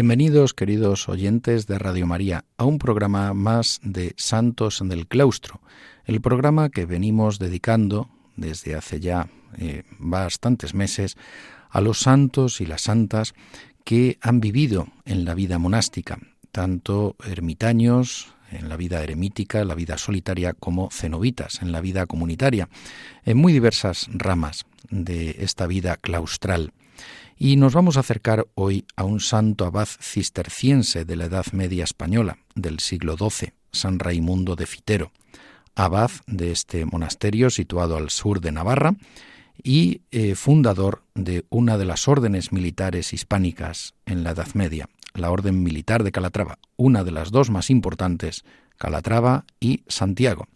Bienvenidos, 0.00 0.54
queridos 0.54 1.08
oyentes 1.08 1.66
de 1.66 1.76
Radio 1.76 2.06
María, 2.06 2.44
a 2.56 2.64
un 2.64 2.78
programa 2.78 3.34
más 3.34 3.80
de 3.82 4.14
Santos 4.16 4.80
en 4.80 4.92
el 4.92 5.08
Claustro, 5.08 5.60
el 6.04 6.20
programa 6.20 6.68
que 6.68 6.86
venimos 6.86 7.40
dedicando 7.40 8.08
desde 8.36 8.76
hace 8.76 9.00
ya 9.00 9.28
eh, 9.56 9.82
bastantes 9.98 10.72
meses 10.72 11.16
a 11.68 11.80
los 11.80 11.98
santos 11.98 12.60
y 12.60 12.66
las 12.66 12.82
santas 12.82 13.34
que 13.82 14.18
han 14.20 14.38
vivido 14.38 14.86
en 15.04 15.24
la 15.24 15.34
vida 15.34 15.58
monástica, 15.58 16.20
tanto 16.52 17.16
ermitaños, 17.26 18.32
en 18.52 18.68
la 18.68 18.76
vida 18.76 19.02
eremítica, 19.02 19.64
la 19.64 19.74
vida 19.74 19.98
solitaria, 19.98 20.52
como 20.52 20.90
cenobitas, 20.92 21.60
en 21.60 21.72
la 21.72 21.80
vida 21.80 22.06
comunitaria, 22.06 22.68
en 23.24 23.36
muy 23.36 23.52
diversas 23.52 24.06
ramas 24.12 24.64
de 24.90 25.38
esta 25.40 25.66
vida 25.66 25.96
claustral. 25.96 26.72
Y 27.40 27.54
nos 27.54 27.72
vamos 27.72 27.96
a 27.96 28.00
acercar 28.00 28.48
hoy 28.56 28.84
a 28.96 29.04
un 29.04 29.20
santo 29.20 29.64
abad 29.64 29.86
cisterciense 29.86 31.04
de 31.04 31.14
la 31.14 31.26
Edad 31.26 31.46
Media 31.52 31.84
española, 31.84 32.38
del 32.56 32.80
siglo 32.80 33.16
XII, 33.16 33.52
San 33.70 34.00
Raimundo 34.00 34.56
de 34.56 34.66
Fitero, 34.66 35.12
abad 35.76 36.10
de 36.26 36.50
este 36.50 36.84
monasterio 36.84 37.50
situado 37.50 37.96
al 37.96 38.10
sur 38.10 38.40
de 38.40 38.50
Navarra 38.50 38.96
y 39.62 40.02
eh, 40.10 40.34
fundador 40.34 41.04
de 41.14 41.44
una 41.48 41.78
de 41.78 41.84
las 41.84 42.08
órdenes 42.08 42.50
militares 42.50 43.12
hispánicas 43.12 43.94
en 44.04 44.24
la 44.24 44.30
Edad 44.30 44.48
Media, 44.54 44.88
la 45.14 45.30
Orden 45.30 45.62
Militar 45.62 46.02
de 46.02 46.10
Calatrava, 46.10 46.58
una 46.76 47.04
de 47.04 47.12
las 47.12 47.30
dos 47.30 47.50
más 47.50 47.70
importantes, 47.70 48.42
Calatrava 48.78 49.44
y 49.60 49.84
Santiago. 49.86 50.48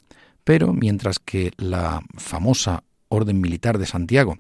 Pero 0.43 0.73
mientras 0.73 1.21
que 1.21 1.53
la 1.59 2.03
famosa 2.17 2.83
Orden 3.09 3.41
Militar 3.41 3.79
de 3.79 3.87
Santiago 3.87 4.39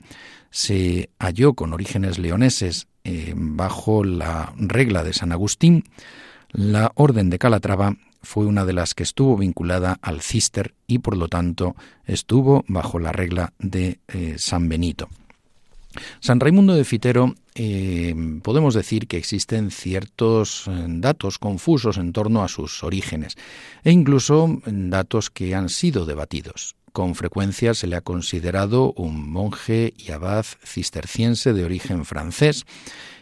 se 0.52 1.08
halló 1.18 1.54
con 1.54 1.72
orígenes 1.72 2.18
leoneses 2.18 2.86
eh, 3.04 3.32
bajo 3.34 4.04
la 4.04 4.52
regla 4.56 5.02
de 5.02 5.14
San 5.14 5.32
Agustín, 5.32 5.84
la 6.50 6.92
Orden 6.94 7.30
de 7.30 7.38
Calatrava 7.38 7.96
fue 8.22 8.44
una 8.46 8.64
de 8.64 8.74
las 8.74 8.94
que 8.94 9.02
estuvo 9.02 9.36
vinculada 9.36 9.98
al 10.02 10.20
cister 10.20 10.74
y 10.86 11.00
por 11.00 11.16
lo 11.16 11.26
tanto 11.26 11.74
estuvo 12.06 12.64
bajo 12.68 13.00
la 13.00 13.10
regla 13.10 13.54
de 13.58 13.98
eh, 14.06 14.36
San 14.38 14.68
Benito. 14.68 15.08
San 16.20 16.38
Raimundo 16.38 16.74
de 16.74 16.84
Fitero, 16.84 17.34
eh, 17.54 18.14
podemos 18.42 18.74
decir 18.74 19.08
que 19.08 19.16
existen 19.16 19.70
ciertos 19.70 20.70
datos 20.86 21.38
confusos 21.38 21.98
en 21.98 22.12
torno 22.12 22.44
a 22.44 22.48
sus 22.48 22.82
orígenes 22.82 23.36
e 23.84 23.90
incluso 23.90 24.60
datos 24.64 25.30
que 25.30 25.54
han 25.54 25.68
sido 25.68 26.06
debatidos. 26.06 26.76
Con 26.92 27.14
frecuencia 27.14 27.72
se 27.72 27.86
le 27.86 27.96
ha 27.96 28.02
considerado 28.02 28.92
un 28.92 29.30
monje 29.30 29.94
y 29.96 30.12
abad 30.12 30.44
cisterciense 30.62 31.54
de 31.54 31.64
origen 31.64 32.04
francés 32.04 32.66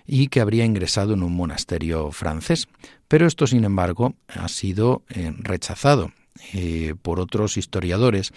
y 0.07 0.27
que 0.27 0.41
habría 0.41 0.65
ingresado 0.65 1.15
en 1.15 1.23
un 1.23 1.37
monasterio 1.37 2.11
francés. 2.11 2.67
Pero 3.07 3.27
esto, 3.27 3.47
sin 3.47 3.63
embargo, 3.63 4.15
ha 4.27 4.49
sido 4.49 5.05
eh, 5.09 5.33
rechazado 5.39 6.13
eh, 6.53 6.95
por 7.01 7.21
otros 7.21 7.57
historiadores 7.57 8.33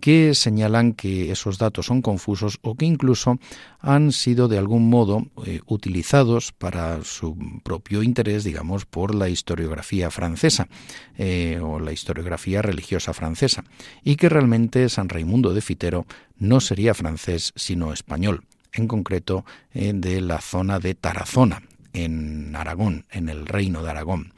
que 0.00 0.34
señalan 0.34 0.92
que 0.94 1.30
esos 1.30 1.58
datos 1.58 1.86
son 1.86 2.02
confusos 2.02 2.58
o 2.62 2.74
que 2.74 2.86
incluso 2.86 3.38
han 3.80 4.12
sido 4.12 4.48
de 4.48 4.58
algún 4.58 4.88
modo 4.88 5.26
eh, 5.46 5.60
utilizados 5.66 6.52
para 6.52 7.04
su 7.04 7.36
propio 7.62 8.02
interés, 8.02 8.44
digamos, 8.44 8.86
por 8.86 9.14
la 9.14 9.28
historiografía 9.28 10.10
francesa 10.10 10.68
eh, 11.16 11.60
o 11.62 11.78
la 11.78 11.92
historiografía 11.92 12.62
religiosa 12.62 13.12
francesa, 13.12 13.64
y 14.02 14.16
que 14.16 14.28
realmente 14.28 14.88
San 14.88 15.08
Raimundo 15.08 15.54
de 15.54 15.60
Fitero 15.60 16.06
no 16.38 16.60
sería 16.60 16.94
francés 16.94 17.52
sino 17.54 17.92
español, 17.92 18.44
en 18.72 18.88
concreto 18.88 19.44
de 19.72 20.20
la 20.20 20.40
zona 20.40 20.78
de 20.78 20.94
Tarazona, 20.94 21.62
en 21.92 22.54
Aragón, 22.56 23.04
en 23.10 23.28
el 23.28 23.46
reino 23.46 23.82
de 23.82 23.90
Aragón. 23.90 24.32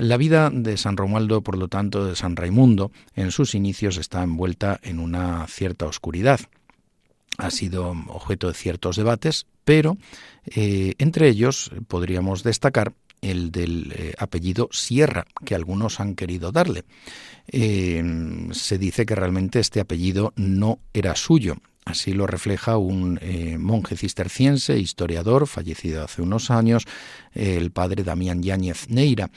La 0.00 0.16
vida 0.16 0.48
de 0.50 0.78
San 0.78 0.96
Romualdo, 0.96 1.42
por 1.42 1.58
lo 1.58 1.68
tanto, 1.68 2.06
de 2.06 2.16
San 2.16 2.34
Raimundo, 2.34 2.90
en 3.14 3.30
sus 3.30 3.54
inicios 3.54 3.98
está 3.98 4.22
envuelta 4.22 4.80
en 4.82 4.98
una 4.98 5.46
cierta 5.46 5.84
oscuridad. 5.84 6.40
Ha 7.36 7.50
sido 7.50 7.90
objeto 8.08 8.48
de 8.48 8.54
ciertos 8.54 8.96
debates, 8.96 9.46
pero 9.62 9.98
eh, 10.46 10.94
entre 10.96 11.28
ellos 11.28 11.70
podríamos 11.86 12.42
destacar 12.42 12.94
el 13.20 13.52
del 13.52 13.92
eh, 13.94 14.14
apellido 14.16 14.70
Sierra, 14.72 15.26
que 15.44 15.54
algunos 15.54 16.00
han 16.00 16.14
querido 16.14 16.50
darle. 16.50 16.84
Eh, 17.48 18.02
se 18.52 18.78
dice 18.78 19.04
que 19.04 19.14
realmente 19.14 19.60
este 19.60 19.80
apellido 19.80 20.32
no 20.34 20.78
era 20.94 21.14
suyo, 21.14 21.56
Así 21.86 22.12
lo 22.12 22.26
refleja 22.26 22.76
un 22.76 23.18
monje 23.58 23.96
cisterciense, 23.96 24.78
historiador, 24.78 25.48
fallecido 25.48 26.04
hace 26.04 26.22
unos 26.22 26.50
años, 26.50 26.86
el 27.32 27.70
padre 27.70 28.04
Damián 28.04 28.42
Yáñez 28.42 28.88
Neira, 28.88 29.30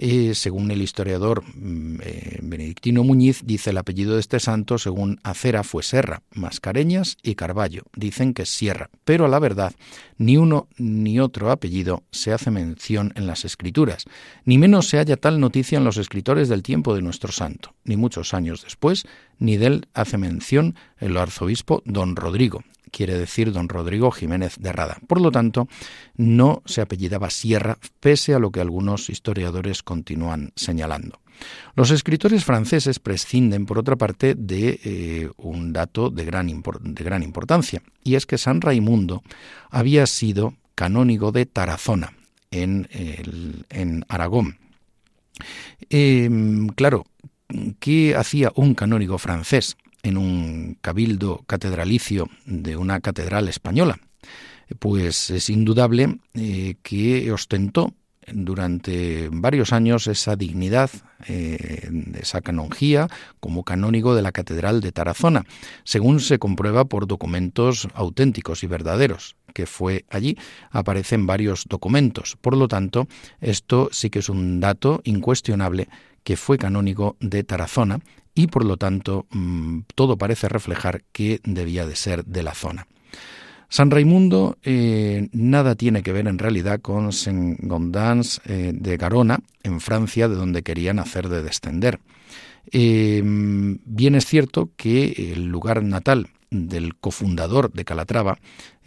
eh, 0.00 0.34
según 0.36 0.70
el 0.70 0.80
historiador 0.80 1.42
mm, 1.42 2.00
eh, 2.04 2.38
Benedictino 2.42 3.02
Muñiz, 3.02 3.42
dice 3.44 3.70
el 3.70 3.78
apellido 3.78 4.14
de 4.14 4.20
este 4.20 4.38
santo, 4.38 4.78
según 4.78 5.18
Acera, 5.24 5.64
fue 5.64 5.82
Serra, 5.82 6.22
Mascareñas 6.30 7.16
y 7.20 7.34
Carballo. 7.34 7.82
Dicen 7.96 8.32
que 8.32 8.42
es 8.42 8.48
Sierra, 8.48 8.90
pero 9.04 9.24
a 9.24 9.28
la 9.28 9.40
verdad, 9.40 9.74
ni 10.16 10.36
uno 10.36 10.68
ni 10.76 11.18
otro 11.18 11.50
apellido 11.50 12.04
se 12.12 12.32
hace 12.32 12.52
mención 12.52 13.12
en 13.16 13.26
las 13.26 13.44
escrituras, 13.44 14.04
ni 14.44 14.56
menos 14.56 14.88
se 14.88 14.98
halla 14.98 15.16
tal 15.16 15.40
noticia 15.40 15.78
en 15.78 15.84
los 15.84 15.96
escritores 15.96 16.48
del 16.48 16.62
tiempo 16.62 16.94
de 16.94 17.02
nuestro 17.02 17.32
santo, 17.32 17.74
ni 17.84 17.96
muchos 17.96 18.34
años 18.34 18.62
después, 18.62 19.04
ni 19.38 19.56
de 19.56 19.66
él 19.66 19.88
hace 19.94 20.16
mención 20.16 20.76
el 20.98 21.16
arzobispo 21.16 21.82
don 21.84 22.14
Rodrigo, 22.14 22.62
quiere 22.90 23.18
decir 23.18 23.52
don 23.52 23.68
Rodrigo 23.68 24.10
Jiménez 24.10 24.56
de 24.58 24.72
Rada. 24.72 24.98
Por 25.06 25.20
lo 25.20 25.30
tanto, 25.30 25.68
no 26.16 26.62
se 26.64 26.80
apellidaba 26.80 27.30
Sierra, 27.30 27.78
pese 28.00 28.34
a 28.34 28.38
lo 28.38 28.50
que 28.50 28.60
algunos 28.60 29.10
historiadores 29.10 29.82
continúan 29.82 30.52
señalando. 30.56 31.20
Los 31.74 31.90
escritores 31.90 32.44
franceses 32.44 32.98
prescinden, 32.98 33.66
por 33.66 33.78
otra 33.78 33.96
parte, 33.96 34.34
de 34.34 34.80
eh, 34.84 35.30
un 35.36 35.72
dato 35.72 36.10
de 36.10 36.24
gran, 36.24 36.48
importancia, 36.48 37.82
y 38.02 38.16
es 38.16 38.26
que 38.26 38.38
San 38.38 38.60
Raimundo 38.60 39.22
había 39.70 40.06
sido 40.06 40.54
canónigo 40.74 41.30
de 41.30 41.46
Tarazona, 41.46 42.14
en, 42.50 42.88
en 43.70 44.04
Aragón. 44.08 44.58
Em, 45.90 46.68
claro, 46.68 47.06
¿qué 47.78 48.16
hacía 48.16 48.52
un 48.54 48.74
canónigo 48.74 49.18
francés? 49.18 49.76
En 50.08 50.16
un 50.16 50.76
cabildo 50.80 51.44
catedralicio 51.46 52.28
de 52.46 52.76
una 52.76 53.00
catedral 53.00 53.48
española, 53.48 53.98
pues 54.78 55.30
es 55.30 55.50
indudable 55.50 56.18
eh, 56.34 56.74
que 56.82 57.30
ostentó 57.32 57.94
durante 58.32 59.28
varios 59.32 59.72
años 59.72 60.06
esa 60.06 60.36
dignidad, 60.36 60.90
eh, 61.26 61.90
esa 62.20 62.40
canonjía 62.40 63.08
como 63.40 63.64
canónigo 63.64 64.14
de 64.14 64.22
la 64.22 64.32
Catedral 64.32 64.80
de 64.80 64.92
Tarazona, 64.92 65.44
según 65.84 66.20
se 66.20 66.38
comprueba 66.38 66.84
por 66.84 67.06
documentos 67.06 67.88
auténticos 67.94 68.62
y 68.62 68.66
verdaderos, 68.66 69.36
que 69.54 69.66
fue 69.66 70.04
allí, 70.10 70.36
aparecen 70.70 71.26
varios 71.26 71.64
documentos. 71.68 72.36
Por 72.40 72.56
lo 72.56 72.68
tanto, 72.68 73.08
esto 73.40 73.88
sí 73.92 74.10
que 74.10 74.18
es 74.18 74.28
un 74.28 74.60
dato 74.60 75.00
incuestionable 75.04 75.88
que 76.22 76.36
fue 76.36 76.58
canónigo 76.58 77.16
de 77.20 77.44
Tarazona 77.44 78.00
y 78.38 78.46
por 78.46 78.64
lo 78.64 78.76
tanto 78.76 79.26
mm, 79.30 79.80
todo 79.96 80.16
parece 80.16 80.48
reflejar 80.48 81.02
que 81.10 81.40
debía 81.42 81.88
de 81.88 81.96
ser 81.96 82.24
de 82.24 82.44
la 82.44 82.54
zona. 82.54 82.86
San 83.68 83.90
Raimundo 83.90 84.56
eh, 84.62 85.28
nada 85.32 85.74
tiene 85.74 86.04
que 86.04 86.12
ver 86.12 86.28
en 86.28 86.38
realidad 86.38 86.80
con 86.80 87.12
Saint 87.12 87.58
Gondans 87.60 88.40
eh, 88.44 88.70
de 88.72 88.96
Garona, 88.96 89.40
en 89.64 89.80
Francia, 89.80 90.28
de 90.28 90.36
donde 90.36 90.62
querían 90.62 91.00
hacer 91.00 91.28
de 91.28 91.42
descender. 91.42 91.98
Eh, 92.70 93.22
bien 93.24 94.14
es 94.14 94.24
cierto 94.24 94.70
que 94.76 95.32
el 95.32 95.46
lugar 95.46 95.82
natal 95.82 96.28
del 96.50 96.94
cofundador 96.94 97.72
de 97.72 97.84
Calatrava, 97.84 98.38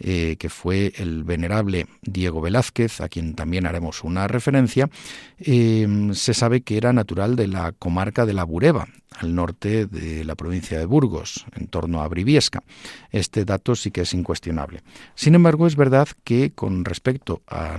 eh, 0.04 0.34
que 0.36 0.48
fue 0.48 0.92
el 0.96 1.22
venerable 1.22 1.86
Diego 2.02 2.40
Velázquez, 2.40 3.00
a 3.00 3.08
quien 3.08 3.34
también 3.34 3.66
haremos 3.66 4.02
una 4.02 4.26
referencia, 4.26 4.90
eh, 5.38 6.10
se 6.12 6.34
sabe 6.34 6.62
que 6.62 6.76
era 6.76 6.92
natural 6.92 7.36
de 7.36 7.46
la 7.46 7.70
comarca 7.70 8.26
de 8.26 8.32
la 8.32 8.42
Bureba, 8.42 8.88
al 9.18 9.34
norte 9.36 9.86
de 9.86 10.24
la 10.24 10.34
provincia 10.34 10.76
de 10.76 10.86
Burgos, 10.86 11.46
en 11.54 11.68
torno 11.68 12.02
a 12.02 12.08
Briviesca. 12.08 12.64
Este 13.12 13.44
dato 13.44 13.76
sí 13.76 13.92
que 13.92 14.00
es 14.00 14.12
incuestionable. 14.12 14.82
Sin 15.14 15.36
embargo, 15.36 15.68
es 15.68 15.76
verdad 15.76 16.08
que 16.24 16.50
con 16.50 16.84
respecto 16.84 17.42
a 17.46 17.78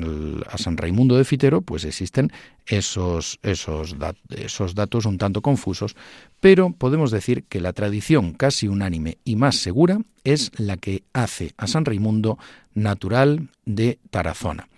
San 0.56 0.78
Raimundo 0.78 1.18
de 1.18 1.26
Fitero, 1.26 1.62
pues 1.62 1.84
existen 1.84 2.31
esos, 2.66 3.38
esos, 3.44 3.96
esos 4.30 4.76
datos 4.76 5.06
un 5.06 5.18
tanto 5.18 5.42
confusos, 5.42 5.96
pero 6.40 6.72
podemos 6.72 7.12
decir 7.12 7.44
que 7.50 7.60
la 7.60 7.74
tradición 7.74 8.34
casi 8.34 8.68
unánime 8.68 9.18
y 9.26 9.36
más 9.36 9.58
segura 9.58 10.00
es 10.24 10.52
la 10.58 10.78
que 10.78 11.04
hace 11.14 11.54
a 11.58 11.68
San 11.68 11.86
Raimundo 11.86 12.38
natural 12.74 13.50
de 13.66 14.00
Tarazona. 14.10 14.70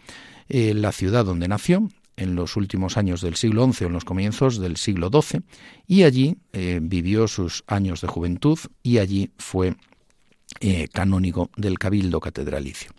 Eh, 0.47 0.73
la 0.73 0.91
ciudad 0.91 1.25
donde 1.25 1.47
nació, 1.47 1.89
en 2.17 2.35
los 2.35 2.55
últimos 2.55 2.95
años 2.95 3.19
del 3.21 3.35
siglo 3.35 3.69
XI 3.69 3.83
o 3.83 3.87
en 3.87 3.93
los 3.93 4.05
comienzos 4.05 4.59
del 4.59 4.77
siglo 4.77 5.09
XII, 5.09 5.41
y 5.87 6.03
allí 6.03 6.37
eh, 6.53 6.79
vivió 6.81 7.27
sus 7.27 7.63
años 7.67 7.99
de 8.01 8.07
juventud 8.07 8.57
y 8.81 8.99
allí 8.99 9.31
fue 9.37 9.75
eh, 10.61 10.87
canónigo 10.93 11.49
del 11.57 11.77
Cabildo 11.77 12.21
Catedralicio. 12.21 12.91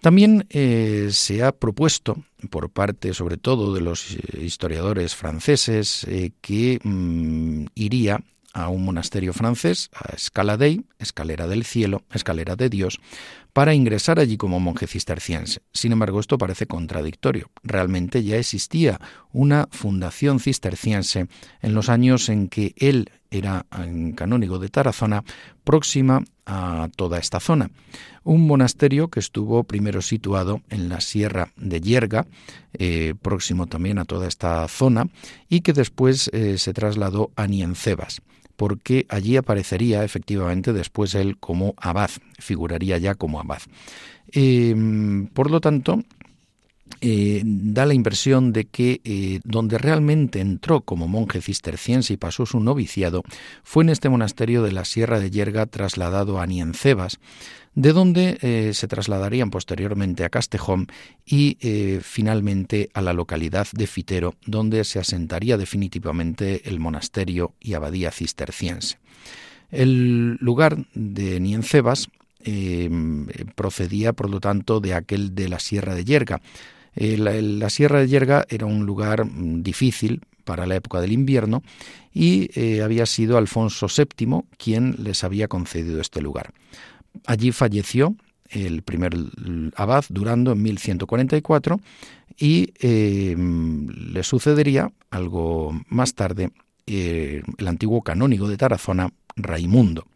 También 0.00 0.46
se 0.50 1.42
ha 1.42 1.52
propuesto, 1.52 2.24
por 2.50 2.68
parte 2.68 3.14
sobre 3.14 3.38
todo 3.38 3.72
de 3.72 3.80
los 3.80 4.18
historiadores 4.38 5.14
franceses, 5.14 6.06
que 6.42 6.78
mm, 6.82 7.64
iría 7.74 8.20
a 8.54 8.68
un 8.68 8.84
monasterio 8.84 9.32
francés, 9.32 9.90
a 9.92 10.14
Escala 10.14 10.56
Dei, 10.56 10.84
Escalera 10.98 11.46
del 11.48 11.64
Cielo, 11.64 12.04
Escalera 12.12 12.56
de 12.56 12.70
Dios, 12.70 13.00
para 13.52 13.74
ingresar 13.74 14.18
allí 14.18 14.36
como 14.36 14.60
monje 14.60 14.86
cisterciense. 14.86 15.60
Sin 15.72 15.92
embargo, 15.92 16.20
esto 16.20 16.38
parece 16.38 16.66
contradictorio. 16.66 17.50
Realmente 17.62 18.22
ya 18.24 18.36
existía 18.36 19.00
una 19.32 19.68
fundación 19.70 20.40
cisterciense 20.40 21.26
en 21.62 21.74
los 21.74 21.88
años 21.88 22.28
en 22.28 22.48
que 22.48 22.74
él 22.76 23.10
era 23.30 23.66
canónigo 24.14 24.58
de 24.60 24.68
Tarazona, 24.68 25.24
próxima 25.64 26.22
a 26.46 26.88
toda 26.96 27.18
esta 27.18 27.40
zona. 27.40 27.70
Un 28.22 28.46
monasterio 28.46 29.08
que 29.08 29.20
estuvo 29.20 29.64
primero 29.64 30.02
situado 30.02 30.62
en 30.70 30.88
la 30.88 31.00
Sierra 31.00 31.52
de 31.56 31.80
Yerga, 31.80 32.26
eh, 32.74 33.14
próximo 33.20 33.66
también 33.66 33.98
a 33.98 34.04
toda 34.04 34.28
esta 34.28 34.66
zona, 34.68 35.06
y 35.48 35.60
que 35.60 35.72
después 35.72 36.30
eh, 36.32 36.58
se 36.58 36.72
trasladó 36.72 37.32
a 37.34 37.46
Niencebas 37.46 38.20
porque 38.56 39.06
allí 39.08 39.36
aparecería 39.36 40.04
efectivamente 40.04 40.72
después 40.72 41.14
él 41.14 41.36
como 41.38 41.74
abad, 41.76 42.10
figuraría 42.38 42.98
ya 42.98 43.14
como 43.14 43.40
abad. 43.40 43.62
Em, 44.32 45.26
por 45.28 45.50
lo 45.50 45.60
tanto, 45.60 46.02
eh, 47.00 47.42
da 47.44 47.86
la 47.86 47.94
impresión 47.94 48.52
de 48.52 48.66
que 48.66 49.00
eh, 49.04 49.40
donde 49.44 49.78
realmente 49.78 50.40
entró 50.40 50.82
como 50.82 51.08
monje 51.08 51.40
cisterciense 51.40 52.12
y 52.12 52.16
pasó 52.16 52.46
su 52.46 52.60
noviciado 52.60 53.22
fue 53.62 53.84
en 53.84 53.90
este 53.90 54.08
monasterio 54.08 54.62
de 54.62 54.72
la 54.72 54.84
Sierra 54.84 55.18
de 55.18 55.30
Yerga 55.30 55.66
trasladado 55.66 56.40
a 56.40 56.46
Niencebas, 56.46 57.18
de 57.74 57.92
donde 57.92 58.38
eh, 58.40 58.72
se 58.74 58.88
trasladarían 58.88 59.50
posteriormente 59.50 60.24
a 60.24 60.30
Castejón 60.30 60.88
y 61.26 61.58
finalmente 62.02 62.90
a 62.94 63.02
la 63.02 63.12
localidad 63.12 63.66
de 63.72 63.86
Fitero, 63.86 64.34
donde 64.46 64.84
se 64.84 64.98
asentaría 64.98 65.56
definitivamente 65.56 66.68
el 66.68 66.80
monasterio 66.80 67.54
y 67.60 67.74
abadía 67.74 68.10
cisterciense. 68.10 68.98
El 69.70 70.36
lugar 70.36 70.86
de 70.94 71.40
Niencebas 71.40 72.08
procedía, 73.54 74.12
por 74.12 74.28
lo 74.28 74.38
tanto, 74.40 74.80
de 74.80 74.94
aquel 74.94 75.34
de 75.34 75.48
la 75.48 75.58
Sierra 75.58 75.94
de 75.94 76.04
Yerga, 76.04 76.40
eh, 76.96 77.16
la, 77.18 77.70
Sierra 77.70 78.00
de 78.00 78.08
Yerga 78.08 78.46
era 78.48 78.66
un 78.66 78.86
lugar 78.86 79.24
mm, 79.24 79.62
difícil 79.62 80.22
para 80.44 80.66
la 80.66 80.76
época 80.76 81.00
del 81.00 81.12
invierno 81.12 81.62
y 82.12 82.50
eh, 82.54 82.82
había 82.82 83.06
sido 83.06 83.38
Alfonso 83.38 83.86
VII 83.88 84.42
quien 84.58 84.96
les 84.98 85.24
había 85.24 85.48
concedido 85.48 86.00
este 86.00 86.20
lugar. 86.20 86.52
Allí 87.26 87.52
falleció 87.52 88.16
el 88.48 88.82
primer 88.82 89.14
abad 89.76 90.04
durando 90.08 90.52
en 90.52 90.62
1144 90.62 91.80
y 92.38 92.72
eh, 92.80 93.36
le 93.36 94.22
sucedería 94.22 94.92
algo 95.10 95.72
más 95.88 96.14
tarde 96.14 96.50
el 96.86 97.66
antiguo 97.66 98.02
canónigo 98.02 98.46
de 98.48 98.58
Tarazona, 98.58 99.10
Raimundo. 99.36 100.06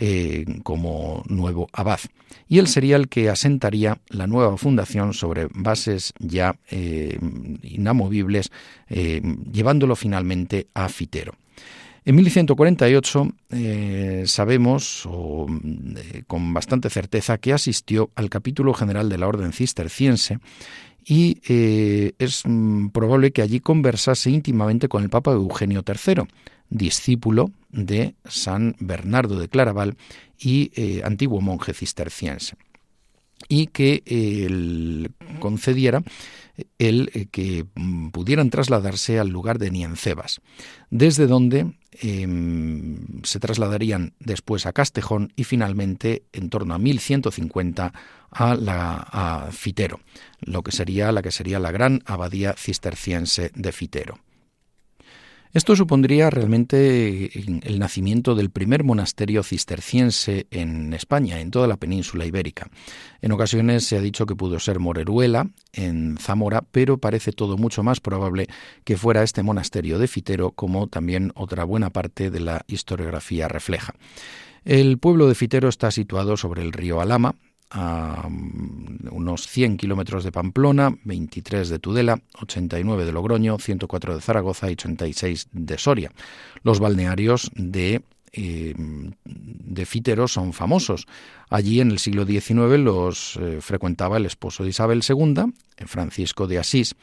Eh, 0.00 0.44
como 0.62 1.24
nuevo 1.26 1.66
abad. 1.72 1.98
Y 2.46 2.60
él 2.60 2.68
sería 2.68 2.94
el 2.94 3.08
que 3.08 3.30
asentaría 3.30 3.98
la 4.10 4.28
nueva 4.28 4.56
fundación 4.56 5.12
sobre 5.12 5.48
bases 5.52 6.12
ya 6.20 6.54
eh, 6.70 7.18
inamovibles, 7.64 8.52
eh, 8.88 9.20
llevándolo 9.50 9.96
finalmente 9.96 10.68
a 10.72 10.88
Fitero. 10.88 11.34
En 12.08 12.16
1148 12.16 13.28
sabemos 14.24 15.06
con 16.26 16.54
bastante 16.54 16.88
certeza 16.88 17.36
que 17.36 17.52
asistió 17.52 18.08
al 18.14 18.30
capítulo 18.30 18.72
general 18.72 19.10
de 19.10 19.18
la 19.18 19.28
Orden 19.28 19.52
Cisterciense 19.52 20.38
y 21.04 21.36
es 22.18 22.44
mm, 22.46 22.88
probable 22.88 23.30
que 23.32 23.42
allí 23.42 23.60
conversase 23.60 24.30
íntimamente 24.30 24.88
con 24.88 25.02
el 25.02 25.10
Papa 25.10 25.32
Eugenio 25.32 25.84
III, 25.86 26.22
discípulo 26.70 27.50
de 27.68 28.14
San 28.24 28.74
Bernardo 28.78 29.38
de 29.38 29.50
Claraval 29.50 29.98
y 30.38 30.70
eh, 30.76 31.02
antiguo 31.04 31.42
monje 31.42 31.74
cisterciense, 31.74 32.56
y 33.50 33.66
que 33.66 34.02
eh, 34.06 35.08
concediera 35.40 36.02
el 36.78 37.10
eh, 37.14 37.26
que 37.30 37.66
mm, 37.74 38.08
pudieran 38.08 38.50
trasladarse 38.50 39.18
al 39.18 39.28
lugar 39.28 39.58
de 39.58 39.70
Niencebas, 39.70 40.40
desde 40.90 41.26
donde 41.26 41.72
em, 42.00 43.22
se 43.22 43.40
trasladarían 43.40 44.14
después 44.20 44.66
a 44.66 44.72
Castejón 44.72 45.32
y 45.36 45.44
finalmente 45.44 46.24
en 46.32 46.50
torno 46.50 46.74
a 46.74 46.78
1150 46.78 47.92
a, 48.30 48.54
la, 48.54 48.96
a 49.10 49.52
Fitero, 49.52 50.00
lo 50.40 50.62
que 50.62 50.72
sería 50.72 51.12
la 51.12 51.22
que 51.22 51.30
sería 51.30 51.58
la 51.58 51.70
gran 51.70 52.02
abadía 52.06 52.54
cisterciense 52.54 53.50
de 53.54 53.72
Fitero. 53.72 54.18
Esto 55.52 55.74
supondría 55.74 56.28
realmente 56.28 57.30
el 57.38 57.78
nacimiento 57.78 58.34
del 58.34 58.50
primer 58.50 58.84
monasterio 58.84 59.42
cisterciense 59.42 60.46
en 60.50 60.92
España, 60.92 61.40
en 61.40 61.50
toda 61.50 61.66
la 61.66 61.78
península 61.78 62.26
ibérica. 62.26 62.70
En 63.22 63.32
ocasiones 63.32 63.84
se 63.84 63.96
ha 63.96 64.00
dicho 64.00 64.26
que 64.26 64.36
pudo 64.36 64.58
ser 64.58 64.78
Moreruela, 64.78 65.48
en 65.72 66.18
Zamora, 66.18 66.62
pero 66.70 66.98
parece 66.98 67.32
todo 67.32 67.56
mucho 67.56 67.82
más 67.82 68.00
probable 68.00 68.46
que 68.84 68.98
fuera 68.98 69.22
este 69.22 69.42
monasterio 69.42 69.98
de 69.98 70.08
Fitero, 70.08 70.50
como 70.50 70.86
también 70.86 71.32
otra 71.34 71.64
buena 71.64 71.90
parte 71.90 72.30
de 72.30 72.40
la 72.40 72.64
historiografía 72.66 73.48
refleja. 73.48 73.94
El 74.64 74.98
pueblo 74.98 75.28
de 75.28 75.34
Fitero 75.34 75.68
está 75.68 75.90
situado 75.90 76.36
sobre 76.36 76.62
el 76.62 76.72
río 76.72 77.00
Alama, 77.00 77.34
a 77.70 78.28
mm, 78.28 79.08
unos 79.10 79.46
100 79.46 79.76
kilómetros 79.76 80.24
de 80.24 80.32
Pamplona, 80.32 80.96
23 81.04 81.68
de 81.68 81.78
Tudela, 81.78 82.20
89 82.40 83.04
de 83.04 83.12
Logroño, 83.12 83.58
104 83.58 84.16
de 84.16 84.20
Zaragoza 84.20 84.68
y 84.68 84.72
86 84.72 85.48
de 85.52 85.78
Soria. 85.78 86.12
Los 86.62 86.80
balnearios 86.80 87.50
de 87.54 88.02
eh, 88.32 88.74
de 88.76 89.86
Fítero 89.86 90.28
son 90.28 90.52
famosos. 90.52 91.06
Allí 91.48 91.80
en 91.80 91.90
el 91.90 91.98
siglo 91.98 92.26
XIX 92.26 92.78
los 92.78 93.36
eh, 93.36 93.58
frecuentaba 93.60 94.18
el 94.18 94.26
esposo 94.26 94.64
de 94.64 94.70
Isabel 94.70 95.02
II, 95.08 95.52
Francisco 95.86 96.46
de 96.46 96.58
Asís. 96.58 96.94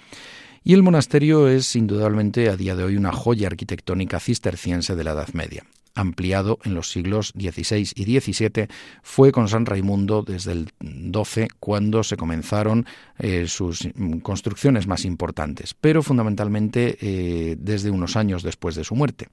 Y 0.64 0.74
el 0.74 0.84
monasterio 0.84 1.48
es 1.48 1.76
indudablemente 1.76 2.50
a 2.50 2.58
día 2.58 2.76
de 2.76 2.84
hoy 2.84 2.98
una 2.98 3.12
joya 3.12 3.48
arquitectónica 3.48 4.20
cisterciense 4.20 4.96
de 4.96 5.04
la 5.04 5.12
Edad 5.12 5.30
Media 5.34 5.64
ampliado 5.96 6.60
en 6.64 6.76
los 6.76 6.92
siglos 6.92 7.34
XVI 7.38 7.90
y 7.96 8.20
XVII, 8.20 8.68
fue 9.02 9.32
con 9.32 9.48
San 9.48 9.66
Raimundo 9.66 10.24
desde 10.24 10.52
el 10.52 10.70
XII 10.82 11.48
cuando 11.60 12.04
se 12.04 12.18
comenzaron 12.18 12.86
eh, 13.18 13.48
sus 13.48 13.88
construcciones 14.22 14.88
más 14.88 15.06
importantes, 15.06 15.74
pero 15.74 16.04
fundamentalmente 16.04 16.98
eh, 17.02 17.56
desde 17.58 17.90
unos 17.90 18.16
años 18.16 18.44
después 18.44 18.76
de 18.76 18.84
su 18.84 18.96
muerte, 18.96 19.30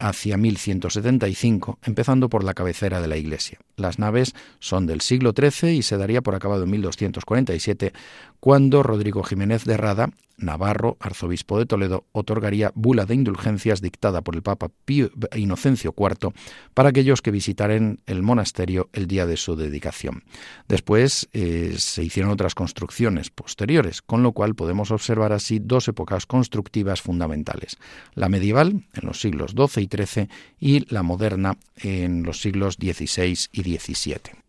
hacia 0.00 0.36
1175, 0.36 1.78
empezando 1.84 2.28
por 2.28 2.44
la 2.44 2.54
cabecera 2.54 3.00
de 3.00 3.08
la 3.08 3.16
iglesia. 3.16 3.58
Las 3.76 3.98
naves 3.98 4.34
son 4.58 4.86
del 4.86 5.00
siglo 5.00 5.32
XIII 5.36 5.72
y 5.72 5.82
se 5.82 5.96
daría 5.96 6.22
por 6.22 6.34
acabado 6.34 6.64
en 6.64 6.70
1247, 6.70 7.92
cuando 8.40 8.82
Rodrigo 8.82 9.22
Jiménez 9.22 9.64
de 9.64 9.76
Rada 9.76 10.10
Navarro, 10.38 10.96
arzobispo 11.00 11.58
de 11.58 11.66
Toledo, 11.66 12.06
otorgaría 12.12 12.72
bula 12.74 13.06
de 13.06 13.14
indulgencias 13.14 13.80
dictada 13.80 14.22
por 14.22 14.34
el 14.34 14.42
Papa 14.42 14.70
Pío 14.84 15.10
Inocencio 15.34 15.94
IV 15.96 16.32
para 16.74 16.90
aquellos 16.90 17.22
que 17.22 17.30
visitaren 17.30 18.00
el 18.06 18.22
monasterio 18.22 18.88
el 18.92 19.06
día 19.06 19.26
de 19.26 19.36
su 19.36 19.56
dedicación. 19.56 20.24
Después 20.68 21.28
eh, 21.32 21.74
se 21.78 22.02
hicieron 22.02 22.32
otras 22.32 22.54
construcciones 22.54 23.30
posteriores, 23.30 24.02
con 24.02 24.22
lo 24.22 24.32
cual 24.32 24.54
podemos 24.54 24.90
observar 24.90 25.32
así 25.32 25.58
dos 25.58 25.88
épocas 25.88 26.26
constructivas 26.26 27.00
fundamentales, 27.00 27.76
la 28.14 28.28
medieval 28.28 28.84
en 28.94 29.06
los 29.06 29.20
siglos 29.20 29.52
XII 29.52 29.84
y 29.84 30.04
XIII 30.04 30.28
y 30.60 30.92
la 30.92 31.02
moderna 31.02 31.56
en 31.76 32.22
los 32.22 32.40
siglos 32.40 32.74
XVI 32.74 33.36
y 33.52 33.62
XVII. 33.78 34.42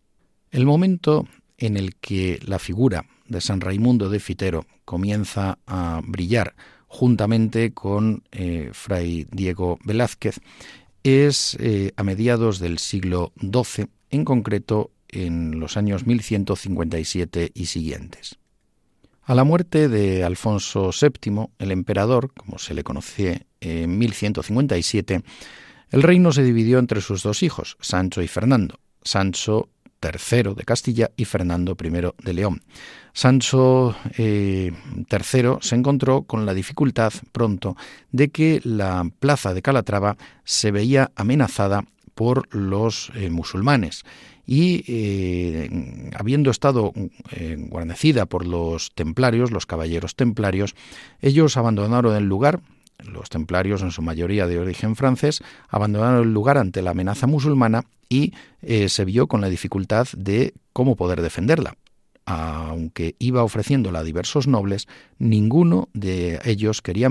El 0.50 0.66
momento 0.66 1.26
en 1.58 1.76
el 1.76 1.96
que 1.96 2.38
la 2.44 2.58
figura 2.58 3.04
de 3.26 3.40
San 3.40 3.60
Raimundo 3.60 4.08
de 4.08 4.20
Fitero 4.20 4.66
comienza 4.84 5.58
a 5.66 6.00
brillar 6.04 6.54
juntamente 6.86 7.72
con 7.72 8.22
eh, 8.30 8.70
Fray 8.72 9.26
Diego 9.30 9.78
Velázquez 9.84 10.40
es 11.02 11.56
eh, 11.60 11.92
a 11.96 12.02
mediados 12.02 12.58
del 12.58 12.78
siglo 12.78 13.32
XII, 13.40 13.86
en 14.10 14.24
concreto 14.24 14.90
en 15.08 15.60
los 15.60 15.76
años 15.76 16.06
1157 16.06 17.52
y 17.54 17.66
siguientes. 17.66 18.38
A 19.22 19.34
la 19.34 19.44
muerte 19.44 19.88
de 19.88 20.24
Alfonso 20.24 20.90
VII, 20.90 21.48
el 21.58 21.72
emperador, 21.72 22.32
como 22.34 22.58
se 22.58 22.74
le 22.74 22.84
conocía 22.84 23.40
en 23.60 23.98
1157, 23.98 25.22
el 25.90 26.02
reino 26.02 26.32
se 26.32 26.42
dividió 26.42 26.78
entre 26.78 27.00
sus 27.00 27.22
dos 27.22 27.42
hijos, 27.42 27.76
Sancho 27.80 28.22
y 28.22 28.28
Fernando. 28.28 28.78
Sancho 29.02 29.68
III 30.12 30.54
de 30.54 30.64
Castilla 30.64 31.10
y 31.16 31.24
Fernando 31.24 31.76
I 31.82 31.90
de 32.24 32.32
León. 32.34 32.62
Sancho 33.12 33.94
III 34.18 34.24
eh, 34.24 34.72
se 35.60 35.74
encontró 35.74 36.22
con 36.22 36.46
la 36.46 36.54
dificultad 36.54 37.12
pronto 37.32 37.76
de 38.10 38.30
que 38.30 38.60
la 38.64 39.08
plaza 39.20 39.54
de 39.54 39.62
Calatrava 39.62 40.16
se 40.44 40.70
veía 40.70 41.12
amenazada 41.14 41.84
por 42.14 42.54
los 42.54 43.10
eh, 43.14 43.30
musulmanes 43.30 44.04
y 44.46 44.84
eh, 44.88 46.10
habiendo 46.14 46.50
estado 46.50 46.92
eh, 47.32 47.56
guarnecida 47.58 48.26
por 48.26 48.46
los 48.46 48.92
templarios, 48.94 49.50
los 49.50 49.66
caballeros 49.66 50.16
templarios, 50.16 50.74
ellos 51.20 51.56
abandonaron 51.56 52.14
el 52.14 52.24
lugar, 52.24 52.60
los 52.98 53.28
templarios 53.28 53.82
en 53.82 53.90
su 53.90 54.02
mayoría 54.02 54.46
de 54.46 54.58
origen 54.58 54.96
francés, 54.96 55.42
abandonaron 55.68 56.22
el 56.22 56.32
lugar 56.32 56.58
ante 56.58 56.82
la 56.82 56.90
amenaza 56.90 57.26
musulmana 57.26 57.84
y 58.08 58.32
eh, 58.62 58.88
se 58.88 59.04
vio 59.04 59.26
con 59.26 59.40
la 59.40 59.48
dificultad 59.48 60.06
de 60.16 60.54
cómo 60.72 60.96
poder 60.96 61.22
defenderla 61.22 61.76
aunque 62.26 63.16
iba 63.18 63.44
ofreciéndola 63.44 64.00
a 64.00 64.04
diversos 64.04 64.46
nobles, 64.46 64.88
ninguno 65.18 65.88
de 65.92 66.40
ellos 66.44 66.80
quería 66.80 67.08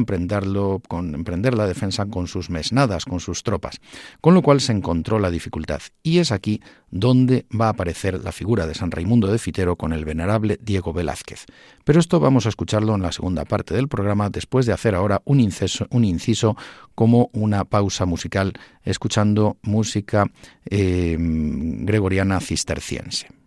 con, 0.88 1.16
emprender 1.16 1.56
la 1.56 1.68
defensa 1.68 2.06
con 2.08 2.28
sus 2.28 2.50
mesnadas, 2.50 3.06
con 3.06 3.20
sus 3.20 3.44
tropas, 3.44 3.80
con 4.22 4.34
lo 4.34 4.42
cual 4.42 4.62
se 4.62 4.72
encontró 4.72 5.20
la 5.20 5.32
dificultad. 5.32 5.82
Y 6.02 6.18
es 6.18 6.32
aquí 6.32 6.62
donde 6.90 7.46
va 7.50 7.68
a 7.68 7.70
aparecer 7.70 8.24
la 8.24 8.32
figura 8.32 8.68
de 8.68 8.76
San 8.76 8.92
Raimundo 8.92 9.28
de 9.28 9.40
Fitero 9.40 9.76
con 9.76 9.94
el 9.94 10.06
venerable 10.06 10.58
Diego 10.62 10.94
Velázquez. 10.94 11.46
Pero 11.84 12.00
esto 12.00 12.20
vamos 12.20 12.46
a 12.46 12.50
escucharlo 12.50 12.96
en 12.96 13.02
la 13.02 13.12
segunda 13.12 13.46
parte 13.46 13.74
del 13.74 13.88
programa, 13.88 14.30
después 14.30 14.66
de 14.66 14.74
hacer 14.74 14.96
ahora 14.96 15.22
un 15.26 15.40
inciso, 15.40 15.88
un 15.92 16.06
inciso 16.06 16.56
como 16.96 17.30
una 17.34 17.66
pausa 17.66 18.06
musical, 18.06 18.54
escuchando 18.84 19.58
música 19.62 20.26
eh, 20.70 21.18
gregoriana 21.20 22.40
cisterciense. 22.40 23.43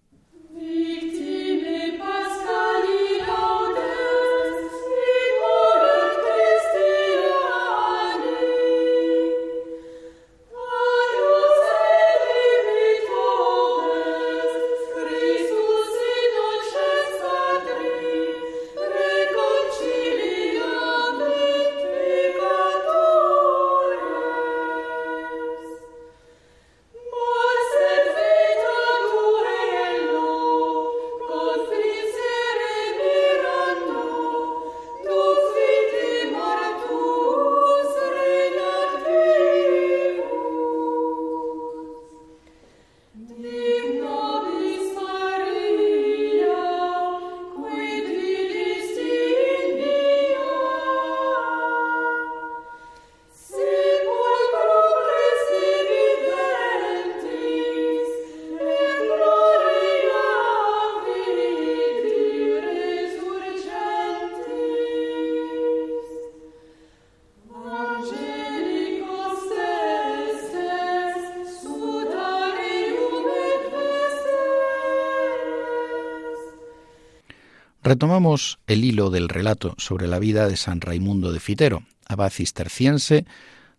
Retomamos 77.86 78.58
el 78.66 78.84
hilo 78.84 79.10
del 79.10 79.28
relato 79.28 79.76
sobre 79.78 80.08
la 80.08 80.18
vida 80.18 80.48
de 80.48 80.56
San 80.56 80.80
Raimundo 80.80 81.30
de 81.30 81.38
Fitero, 81.38 81.84
abad 82.08 82.30
cisterciense 82.30 83.26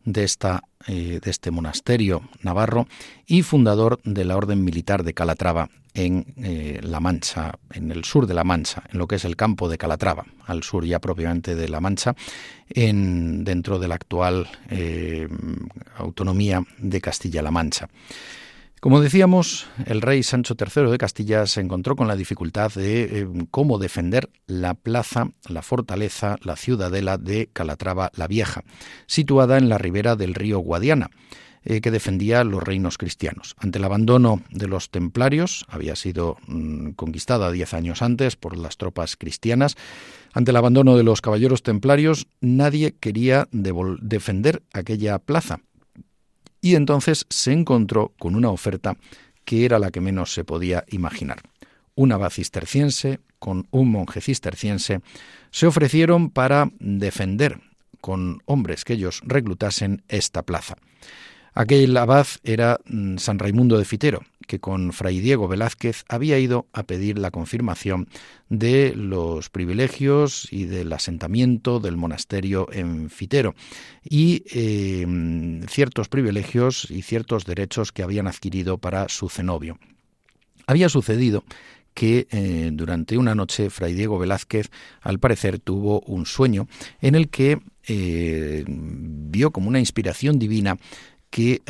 de, 0.05 0.31
eh, 0.87 1.19
este 1.25 1.51
monasterio 1.51 2.21
navarro 2.41 2.87
y 3.25 3.41
fundador 3.41 3.99
de 4.05 4.23
la 4.23 4.37
Orden 4.37 4.63
Militar 4.63 5.03
de 5.03 5.13
Calatrava 5.13 5.69
en 5.93 6.25
eh, 6.37 6.79
La 6.83 7.01
Mancha, 7.01 7.59
en 7.73 7.91
el 7.91 8.05
sur 8.05 8.27
de 8.27 8.33
La 8.33 8.45
Mancha, 8.45 8.83
en 8.93 8.97
lo 8.97 9.07
que 9.07 9.17
es 9.17 9.25
el 9.25 9.35
campo 9.35 9.67
de 9.67 9.77
Calatrava, 9.77 10.23
al 10.45 10.63
sur 10.63 10.85
ya 10.85 10.99
propiamente 10.99 11.53
de 11.53 11.67
La 11.67 11.81
Mancha, 11.81 12.15
en, 12.69 13.43
dentro 13.43 13.77
de 13.77 13.89
la 13.89 13.95
actual 13.95 14.47
eh, 14.69 15.27
autonomía 15.97 16.63
de 16.77 17.01
Castilla-La 17.01 17.51
Mancha. 17.51 17.89
Como 18.79 19.01
decíamos, 19.01 19.65
el 19.87 20.01
rey 20.01 20.21
Sancho 20.21 20.55
III 20.57 20.91
de 20.91 20.99
Castilla 20.99 21.47
se 21.47 21.61
encontró 21.61 21.95
con 21.95 22.07
la 22.07 22.15
dificultad 22.15 22.71
de 22.73 23.21
eh, 23.21 23.27
cómo 23.49 23.79
defender 23.79 24.29
la 24.45 24.75
plaza, 24.75 25.31
la 25.49 25.63
fortaleza, 25.63 26.35
la 26.43 26.55
ciudadela 26.55 27.17
de 27.17 27.49
Calatrava 27.51 28.11
la 28.15 28.27
Vieja, 28.27 28.63
situada 29.07 29.57
en 29.57 29.67
la 29.67 29.79
ribera 29.79 30.15
del 30.15 30.35
río 30.35 30.59
Guadiana, 30.59 31.09
eh, 31.63 31.81
que 31.81 31.89
defendía 31.89 32.43
los 32.43 32.61
reinos 32.61 32.99
cristianos. 32.99 33.55
Ante 33.57 33.79
el 33.79 33.83
abandono 33.83 34.43
de 34.51 34.67
los 34.67 34.91
templarios, 34.91 35.65
había 35.67 35.95
sido 35.95 36.37
mm, 36.45 36.91
conquistada 36.91 37.51
diez 37.51 37.73
años 37.73 38.03
antes 38.03 38.35
por 38.35 38.55
las 38.55 38.77
tropas 38.77 39.17
cristianas, 39.17 39.75
ante 40.33 40.51
el 40.51 40.57
abandono 40.57 40.95
de 40.97 41.03
los 41.03 41.21
caballeros 41.21 41.63
templarios, 41.63 42.27
nadie 42.41 42.93
quería 42.99 43.47
defender 43.51 44.61
aquella 44.71 45.17
plaza 45.17 45.61
y 46.61 46.75
entonces 46.75 47.25
se 47.29 47.51
encontró 47.53 48.13
con 48.19 48.35
una 48.35 48.49
oferta 48.49 48.97
que 49.45 49.65
era 49.65 49.79
la 49.79 49.91
que 49.91 50.01
menos 50.01 50.33
se 50.33 50.43
podía 50.43 50.83
imaginar. 50.89 51.41
Un 51.95 52.11
abad 52.11 52.29
cisterciense 52.29 53.19
con 53.39 53.67
un 53.71 53.91
monje 53.91 54.21
cisterciense 54.21 55.01
se 55.51 55.67
ofrecieron 55.67 56.29
para 56.29 56.69
defender 56.79 57.59
con 58.01 58.41
hombres 58.45 58.83
que 58.83 58.93
ellos 58.93 59.21
reclutasen 59.25 60.03
esta 60.07 60.43
plaza. 60.43 60.75
Aquel 61.53 61.97
abad 61.97 62.27
era 62.43 62.79
mm, 62.85 63.17
San 63.17 63.39
Raimundo 63.39 63.77
de 63.77 63.85
Fitero, 63.85 64.21
que 64.47 64.59
con 64.59 64.93
Fray 64.93 65.19
Diego 65.19 65.47
Velázquez 65.47 66.05
había 66.07 66.39
ido 66.39 66.67
a 66.73 66.83
pedir 66.83 67.19
la 67.19 67.29
confirmación 67.29 68.07
de 68.49 68.93
los 68.95 69.49
privilegios 69.49 70.47
y 70.51 70.65
del 70.65 70.91
asentamiento 70.93 71.79
del 71.79 71.97
monasterio 71.97 72.67
en 72.71 73.09
Fitero 73.09 73.53
y 74.03 74.43
em, 74.49 75.61
ciertos 75.67 76.07
privilegios 76.07 76.89
y 76.89 77.01
ciertos 77.03 77.45
derechos 77.45 77.91
que 77.91 78.03
habían 78.03 78.27
adquirido 78.27 78.77
para 78.77 79.09
su 79.09 79.29
cenobio. 79.29 79.77
Había 80.65 80.89
sucedido 80.89 81.43
que 81.93 82.27
eh, 82.29 82.69
durante 82.73 83.17
una 83.17 83.35
noche 83.35 83.69
Fray 83.69 83.93
Diego 83.93 84.19
Velázquez, 84.19 84.69
al 85.01 85.19
parecer, 85.19 85.59
tuvo 85.59 86.01
un 86.01 86.25
sueño 86.25 86.67
en 87.01 87.15
el 87.15 87.29
que 87.29 87.59
eh, 87.87 88.63
vio 88.67 89.51
como 89.51 89.67
una 89.67 89.79
inspiración 89.79 90.39
divina 90.39 90.77
que 91.29 91.61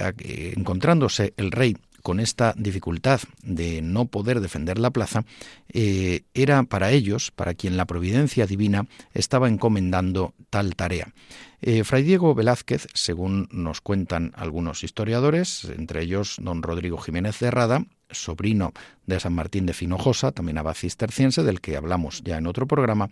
encontrándose 0.56 1.34
el 1.38 1.52
rey 1.52 1.76
con 2.08 2.22
esta 2.22 2.54
dificultad 2.56 3.20
de 3.44 3.82
no 3.82 4.06
poder 4.06 4.40
defender 4.40 4.80
la 4.80 4.92
plaza, 4.92 5.26
eh, 5.74 6.22
era 6.34 6.64
para 6.64 6.92
ellos, 6.92 7.32
para 7.32 7.54
quien 7.54 7.76
la 7.76 7.84
providencia 7.84 8.48
divina 8.48 8.88
estaba 9.14 9.50
encomendando 9.50 10.34
tal 10.50 10.78
tarea. 10.78 11.14
Eh, 11.60 11.84
Fray 11.84 12.04
Diego 12.04 12.34
Velázquez, 12.34 12.88
según 12.94 13.50
nos 13.52 13.82
cuentan 13.82 14.32
algunos 14.38 14.86
historiadores, 14.86 15.66
entre 15.66 16.02
ellos 16.02 16.38
don 16.40 16.64
Rodrigo 16.64 16.98
Jiménez 16.98 17.40
de 17.42 17.52
Rada, 17.52 17.84
sobrino 18.10 18.72
de 19.06 19.20
San 19.20 19.34
Martín 19.34 19.66
de 19.66 19.74
Finojosa, 19.74 20.32
también 20.32 20.60
abad 20.60 20.76
cisterciense, 20.76 21.44
del 21.44 21.60
que 21.60 21.76
hablamos 21.76 22.24
ya 22.24 22.38
en 22.38 22.48
otro 22.48 22.68
programa, 22.68 23.10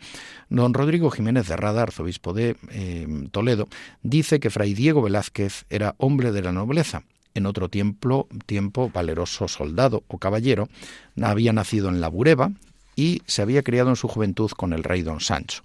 don 0.47 0.73
Rodrigo 0.73 1.11
Jiménez 1.11 1.49
de 1.49 1.57
Rada, 1.57 1.81
arzobispo 1.81 2.31
de 2.31 2.55
eh, 2.69 3.27
Toledo, 3.31 3.67
dice 4.03 4.39
que 4.39 4.49
Fray 4.49 4.73
Diego 4.73 5.01
Velázquez 5.01 5.65
era 5.69 5.95
hombre 5.97 6.31
de 6.31 6.43
la 6.43 6.53
nobleza, 6.53 7.03
en 7.35 7.45
otro 7.45 7.69
tiempo, 7.69 8.27
tiempo 8.45 8.89
valeroso 8.89 9.47
soldado 9.47 10.03
o 10.07 10.17
caballero, 10.17 10.67
había 11.21 11.53
nacido 11.53 11.89
en 11.89 12.01
la 12.01 12.07
Bureba 12.07 12.51
y 12.95 13.21
se 13.27 13.41
había 13.41 13.61
criado 13.61 13.89
en 13.89 13.95
su 13.95 14.07
juventud 14.07 14.49
con 14.51 14.73
el 14.73 14.83
rey 14.83 15.03
don 15.03 15.19
Sancho. 15.19 15.61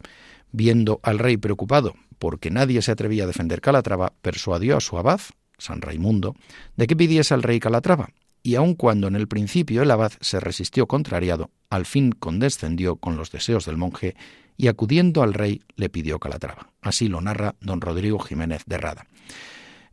Viendo 0.53 1.01
al 1.03 1.19
rey 1.19 1.37
preocupado 1.37 1.95
porque 2.19 2.51
nadie 2.51 2.83
se 2.83 2.93
atrevía 2.93 3.25
a 3.25 3.27
defender 3.27 3.63
Calatrava, 3.63 4.13
persuadió 4.21 4.77
a 4.77 4.81
su 4.81 4.99
abad, 4.99 5.21
San 5.57 5.81
Raimundo, 5.81 6.37
de 6.77 6.87
que 6.87 6.95
pidiese 6.95 7.33
al 7.33 7.43
rey 7.43 7.59
Calatrava, 7.61 8.11
y 8.43 8.57
aun 8.57 8.75
cuando 8.75 9.09
en 9.09 9.17
el 9.17 9.27
principio 9.27 9.83
el 9.83 9.91
abad 9.91 10.13
se 10.21 10.39
resistió 10.39 10.87
contrariado, 10.87 11.51
al 11.71 11.87
fin 11.87 12.13
condescendió 12.13 12.97
con 12.97 13.17
los 13.17 13.31
deseos 13.31 13.65
del 13.65 13.79
monje 13.79 14.17
y 14.57 14.69
acudiendo 14.69 15.23
al 15.23 15.33
rey 15.33 15.63
le 15.77 15.89
pidió 15.89 16.19
Calatrava. 16.19 16.71
Así 16.83 17.09
lo 17.09 17.23
narra 17.23 17.55
don 17.61 17.81
Rodrigo 17.81 18.19
Jiménez 18.19 18.65
de 18.67 18.77
Rada. 18.77 19.07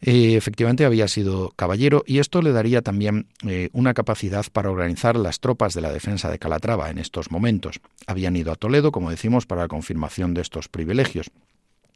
Eh, 0.01 0.36
efectivamente 0.36 0.86
había 0.86 1.08
sido 1.08 1.51
caballero 1.56 2.04
y 2.06 2.20
esto 2.20 2.42
le 2.42 2.51
daría 2.51 2.82
también 2.82 3.27
eh, 3.48 3.70
una 3.74 3.96
capacidad 3.96 4.46
para 4.51 4.70
organizar 4.70 5.16
las 5.16 5.39
tropas 5.39 5.74
de 5.74 5.82
la 5.82 5.92
defensa 5.92 6.30
de 6.30 6.38
Calatrava 6.38 6.89
en 6.89 7.00
estos 7.00 7.32
momentos. 7.32 7.80
Habían 8.06 8.36
ido 8.36 8.51
a 8.51 8.56
Toledo, 8.56 8.92
como 8.92 9.10
decimos, 9.10 9.48
para 9.48 9.62
la 9.62 9.68
confirmación 9.68 10.34
de 10.34 10.42
estos 10.42 10.68
privilegios. 10.68 11.32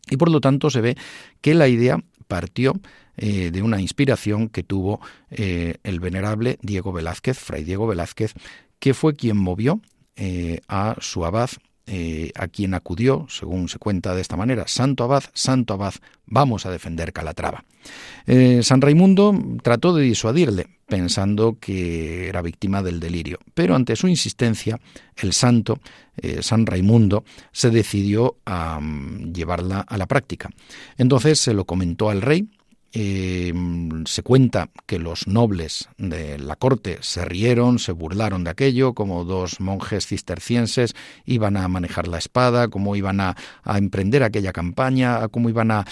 Y 0.10 0.18
por 0.18 0.32
lo 0.32 0.42
tanto 0.42 0.70
se 0.72 0.82
ve 0.82 0.98
que 1.42 1.54
la 1.54 1.68
idea 1.68 2.04
partió 2.28 2.74
eh, 3.18 3.52
de 3.52 3.62
una 3.62 3.80
inspiración 3.80 4.50
que 4.50 4.64
tuvo 4.64 5.00
el 5.30 6.00
venerable 6.00 6.58
Diego 6.62 6.92
Velázquez, 6.92 7.38
fray 7.38 7.64
Diego 7.64 7.86
Velázquez, 7.86 8.34
que 8.80 8.94
fue 8.94 9.16
quien 9.16 9.38
movió 9.38 9.80
a 10.68 10.96
su 11.00 11.26
abad 11.26 11.50
eh, 11.88 12.32
a 12.36 12.48
quien 12.48 12.74
acudió, 12.74 13.26
según 13.30 13.68
se 13.68 13.80
cuenta 13.80 14.14
de 14.16 14.22
esta 14.22 14.38
manera, 14.38 14.68
Santo 14.68 15.04
Abad, 15.04 15.24
Santo 15.34 15.74
Abad, 15.74 15.94
vamos 16.26 16.66
a 16.66 16.72
defender 16.72 17.12
Calatrava. 17.12 17.64
Eh, 18.28 18.62
San 18.64 18.82
Raimundo 18.82 19.34
trató 19.64 19.94
de 19.94 20.04
disuadirle, 20.04 20.68
pensando 20.88 21.58
que 21.60 22.30
era 22.30 22.42
víctima 22.42 22.84
del 22.84 23.00
delirio, 23.00 23.40
pero 23.54 23.76
ante 23.76 23.96
su 23.96 24.08
insistencia, 24.08 24.80
el 25.18 25.34
santo, 25.34 25.80
eh, 26.18 26.44
San 26.44 26.66
Raimundo, 26.66 27.24
se 27.52 27.72
decidió 27.72 28.38
a 28.46 28.80
mm, 28.80 29.34
llevarla 29.34 29.80
a 29.82 29.98
la 29.98 30.06
práctica. 30.06 30.50
Entonces 30.98 31.40
se 31.40 31.54
lo 31.54 31.66
comentó 31.66 32.10
al 32.10 32.22
rey, 32.22 32.48
eh, 32.94 33.54
se 34.06 34.24
cuenta 34.24 34.70
que 34.86 35.00
los 35.00 35.28
nobles 35.28 35.90
de 35.98 36.38
la 36.40 36.56
corte 36.56 36.98
se 37.02 37.26
rieron, 37.26 37.80
se 37.80 37.92
burlaron 37.92 38.44
de 38.44 38.52
aquello, 38.52 38.94
como 38.94 39.24
dos 39.24 39.60
monjes 39.60 40.08
cistercienses 40.08 40.96
iban 41.26 41.58
a 41.58 41.68
manejar 41.68 42.08
la 42.08 42.18
espada, 42.18 42.68
cómo 42.68 42.96
iban 42.96 43.20
a, 43.20 43.36
emprender 43.66 44.24
aquella 44.24 44.52
campaña, 44.52 45.28
cómo 45.30 45.50
iban 45.50 45.72
a 45.72 45.86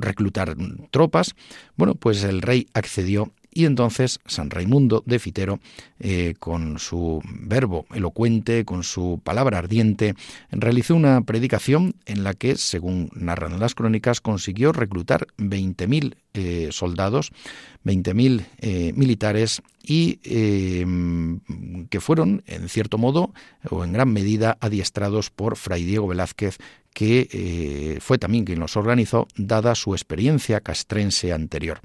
reclutar 0.00 0.56
tropas. 0.90 1.34
Bueno, 1.76 1.94
pues 1.94 2.24
el 2.24 2.42
rey 2.42 2.66
accedió 2.74 3.32
y 3.58 3.64
entonces 3.64 4.20
San 4.24 4.50
Raimundo 4.50 5.02
de 5.04 5.18
Fitero, 5.18 5.58
eh, 5.98 6.34
con 6.38 6.78
su 6.78 7.20
verbo 7.24 7.86
elocuente, 7.92 8.64
con 8.64 8.84
su 8.84 9.20
palabra 9.24 9.58
ardiente, 9.58 10.14
realizó 10.52 10.94
una 10.94 11.22
predicación 11.22 11.96
en 12.06 12.22
la 12.22 12.34
que, 12.34 12.54
según 12.54 13.10
narran 13.16 13.58
las 13.58 13.74
crónicas, 13.74 14.20
consiguió 14.20 14.70
reclutar 14.70 15.26
20.000 15.38 16.14
eh, 16.34 16.68
soldados, 16.70 17.32
20.000 17.84 18.46
eh, 18.58 18.92
militares 18.94 19.60
y 19.82 20.20
que 21.88 22.00
fueron, 22.00 22.44
en 22.46 22.68
cierto 22.68 22.96
modo, 22.96 23.32
o 23.70 23.82
en 23.82 23.92
gran 23.92 24.12
medida, 24.12 24.56
adiestrados 24.60 25.30
por 25.30 25.56
Fray 25.56 25.84
Diego 25.84 26.06
Velázquez, 26.06 26.58
que 26.94 27.98
fue 28.00 28.18
también 28.18 28.44
quien 28.44 28.60
los 28.60 28.76
organizó, 28.76 29.26
dada 29.36 29.74
su 29.74 29.94
experiencia 29.94 30.60
castrense 30.60 31.32
anterior. 31.32 31.80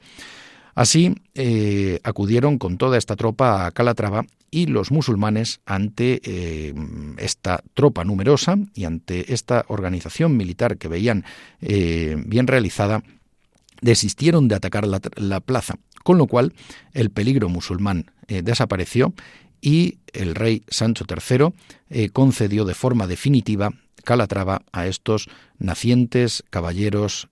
Así 0.76 1.16
eh, 1.36 2.00
acudieron 2.04 2.58
con 2.58 2.78
toda 2.78 2.98
esta 2.98 3.16
tropa 3.16 3.66
a 3.66 3.72
Calatrava 3.72 4.26
y 4.50 4.66
los 4.66 4.92
musulmanes 4.92 5.60
ante 5.66 6.22
eh, 6.24 6.74
esta 7.18 7.64
tropa 7.74 8.04
numerosa 8.04 8.58
y 8.74 8.86
ante 8.86 9.34
esta 9.34 9.66
organización 9.68 10.36
militar 10.36 10.78
que 10.78 10.88
veían 10.88 11.26
eh, 11.62 12.16
bien 12.26 12.48
realizada, 12.48 13.04
desistieron 13.82 14.48
de 14.48 14.56
atacar 14.56 14.88
la, 14.88 15.40
plaza, 15.42 15.76
con 16.04 16.18
lo 16.18 16.28
cual 16.28 16.54
el 16.94 17.10
peligro 17.10 17.50
musulmán 17.50 18.06
desapareció 18.28 19.14
y 19.60 19.98
el 20.14 20.36
rey 20.36 20.64
Sancho 20.70 21.06
III 21.10 22.10
concedió 22.10 22.64
de 22.64 22.74
forma 22.74 23.08
definitiva 23.08 23.74
Calatrava 24.04 24.62
a 24.72 24.88
estos 24.88 25.28
nacientes 25.58 26.44
caballeros 26.50 27.30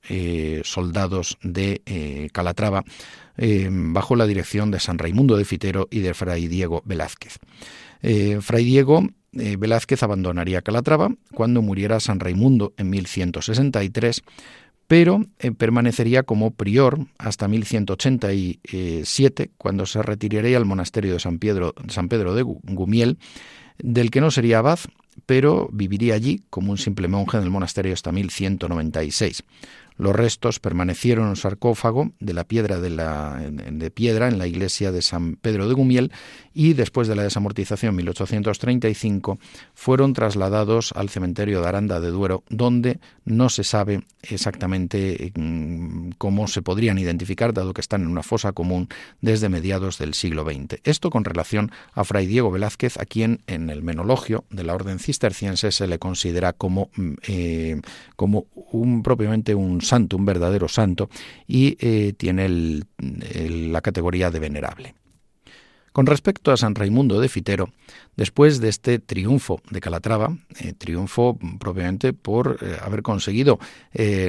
soldados 0.63 1.37
de 1.41 2.29
Calatrava 2.33 2.83
eh, 3.37 3.69
bajo 3.71 4.15
la 4.15 4.27
dirección 4.27 4.69
de 4.69 4.79
San 4.79 4.99
Raimundo 4.99 5.35
de 5.35 5.45
Fitero 5.45 5.87
y 5.89 6.01
de 6.01 6.13
Fray 6.13 6.47
Diego 6.47 6.83
Velázquez. 6.85 7.39
Eh, 8.01 8.37
Fray 8.41 8.65
Diego 8.65 9.07
eh, 9.33 9.55
Velázquez 9.57 10.03
abandonaría 10.03 10.61
Calatrava 10.61 11.09
cuando 11.33 11.63
muriera 11.63 11.99
San 11.99 12.19
Raimundo 12.19 12.73
en 12.77 12.89
1163, 12.89 14.21
pero 14.85 15.25
permanecería 15.57 16.21
como 16.23 16.51
prior 16.51 16.99
hasta 17.17 17.47
1187, 17.47 19.51
cuando 19.57 19.85
se 19.85 20.03
retiraría 20.03 20.57
al 20.57 20.65
monasterio 20.65 21.13
de 21.13 21.19
San 21.19 21.39
Pedro, 21.39 21.73
San 21.87 22.09
Pedro 22.09 22.35
de 22.35 22.43
Gumiel, 22.43 23.17
del 23.79 24.11
que 24.11 24.19
no 24.19 24.31
sería 24.31 24.59
abad, 24.59 24.79
pero 25.25 25.69
viviría 25.71 26.15
allí 26.15 26.43
como 26.49 26.71
un 26.71 26.77
simple 26.77 27.07
monje 27.07 27.37
en 27.37 27.43
el 27.43 27.49
monasterio 27.49 27.93
hasta 27.93 28.11
1196. 28.11 29.43
Los 30.01 30.15
restos 30.15 30.59
permanecieron 30.59 31.25
en 31.25 31.29
un 31.29 31.35
sarcófago 31.35 32.09
de 32.19 32.33
la 32.33 32.43
piedra 32.43 32.79
de, 32.79 32.89
la, 32.89 33.39
de 33.39 33.91
piedra 33.91 34.29
en 34.29 34.39
la 34.39 34.47
iglesia 34.47 34.91
de 34.91 35.03
San 35.03 35.35
Pedro 35.35 35.67
de 35.67 35.75
Gumiel 35.75 36.11
y 36.55 36.73
después 36.73 37.07
de 37.07 37.15
la 37.15 37.21
desamortización 37.21 37.91
en 37.91 37.97
1835 37.97 39.37
fueron 39.75 40.13
trasladados 40.13 40.91
al 40.95 41.09
cementerio 41.09 41.61
de 41.61 41.67
Aranda 41.67 41.99
de 41.99 42.09
Duero, 42.09 42.43
donde 42.49 42.99
no 43.25 43.49
se 43.49 43.63
sabe 43.63 44.01
exactamente 44.23 45.31
mm, 45.35 46.13
cómo 46.17 46.47
se 46.47 46.63
podrían 46.63 46.97
identificar, 46.97 47.53
dado 47.53 47.73
que 47.75 47.81
están 47.81 48.01
en 48.01 48.07
una 48.07 48.23
fosa 48.23 48.53
común 48.53 48.89
desde 49.21 49.49
mediados 49.49 49.99
del 49.99 50.15
siglo 50.15 50.43
XX. 50.43 50.79
Esto 50.83 51.11
con 51.11 51.25
relación 51.25 51.71
a 51.93 52.03
Fray 52.05 52.25
Diego 52.25 52.49
Velázquez, 52.49 52.97
a 52.97 53.05
quien 53.05 53.41
en 53.45 53.69
el 53.69 53.83
menologio 53.83 54.45
de 54.49 54.63
la 54.63 54.73
orden 54.73 54.97
cisterciense 54.97 55.71
se 55.71 55.85
le 55.85 55.99
considera 55.99 56.53
como, 56.53 56.89
mm, 56.95 57.13
eh, 57.27 57.81
como 58.15 58.47
un 58.71 59.03
propiamente 59.03 59.53
un 59.53 59.81
santo, 59.91 60.15
un 60.15 60.25
verdadero 60.25 60.67
santo, 60.69 61.09
y 61.47 61.75
eh, 61.79 62.13
tiene 62.17 62.47
la 62.47 63.81
categoría 63.81 64.31
de 64.31 64.39
venerable. 64.39 64.95
Con 65.91 66.05
respecto 66.05 66.53
a 66.53 66.57
San 66.57 66.75
Raimundo 66.75 67.19
de 67.19 67.27
Fitero, 67.27 67.73
después 68.15 68.61
de 68.61 68.69
este 68.69 68.99
triunfo 68.99 69.61
de 69.69 69.81
Calatrava, 69.81 70.37
eh, 70.61 70.71
triunfo 70.71 71.37
propiamente 71.59 72.13
por 72.13 72.57
eh, 72.61 72.77
haber 72.81 73.01
conseguido 73.01 73.59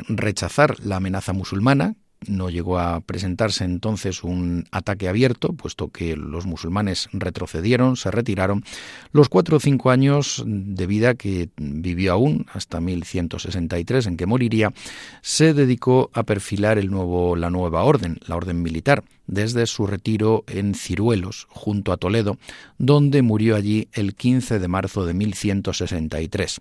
rechazar 0.09 0.81
la 0.85 0.97
amenaza 0.97 1.33
musulmana, 1.33 1.95
no 2.27 2.51
llegó 2.51 2.79
a 2.79 3.01
presentarse 3.01 3.65
entonces 3.65 4.25
un 4.25 4.67
ataque 4.71 5.09
abierto, 5.09 5.53
puesto 5.53 5.89
que 5.89 6.17
los 6.17 6.47
musulmanes 6.47 7.09
retrocedieron, 7.13 7.97
se 7.97 8.11
retiraron. 8.11 8.65
Los 9.13 9.29
cuatro 9.29 9.57
o 9.57 9.61
cinco 9.61 9.91
años 9.91 10.43
de 10.47 10.87
vida 10.87 11.15
que 11.15 11.51
vivió 11.57 12.13
aún, 12.13 12.47
hasta 12.53 12.81
1163, 12.81 14.07
en 14.07 14.17
que 14.17 14.27
moriría, 14.27 14.73
se 15.21 15.55
dedicó 15.55 16.11
a 16.15 16.23
perfilar 16.23 16.79
el 16.79 16.91
nuevo, 16.91 17.37
la 17.37 17.51
nueva 17.51 17.85
orden, 17.85 18.19
la 18.27 18.37
orden 18.37 18.63
militar, 18.63 19.05
desde 19.27 19.67
su 19.67 19.87
retiro 19.87 20.45
en 20.47 20.75
Ciruelos, 20.75 21.47
junto 21.51 21.93
a 21.93 21.97
Toledo, 21.97 22.39
donde 22.79 23.23
murió 23.23 23.57
allí 23.57 23.89
el 23.93 24.15
15 24.15 24.59
de 24.59 24.69
marzo 24.69 25.07
de 25.07 25.15
1163. 25.15 26.61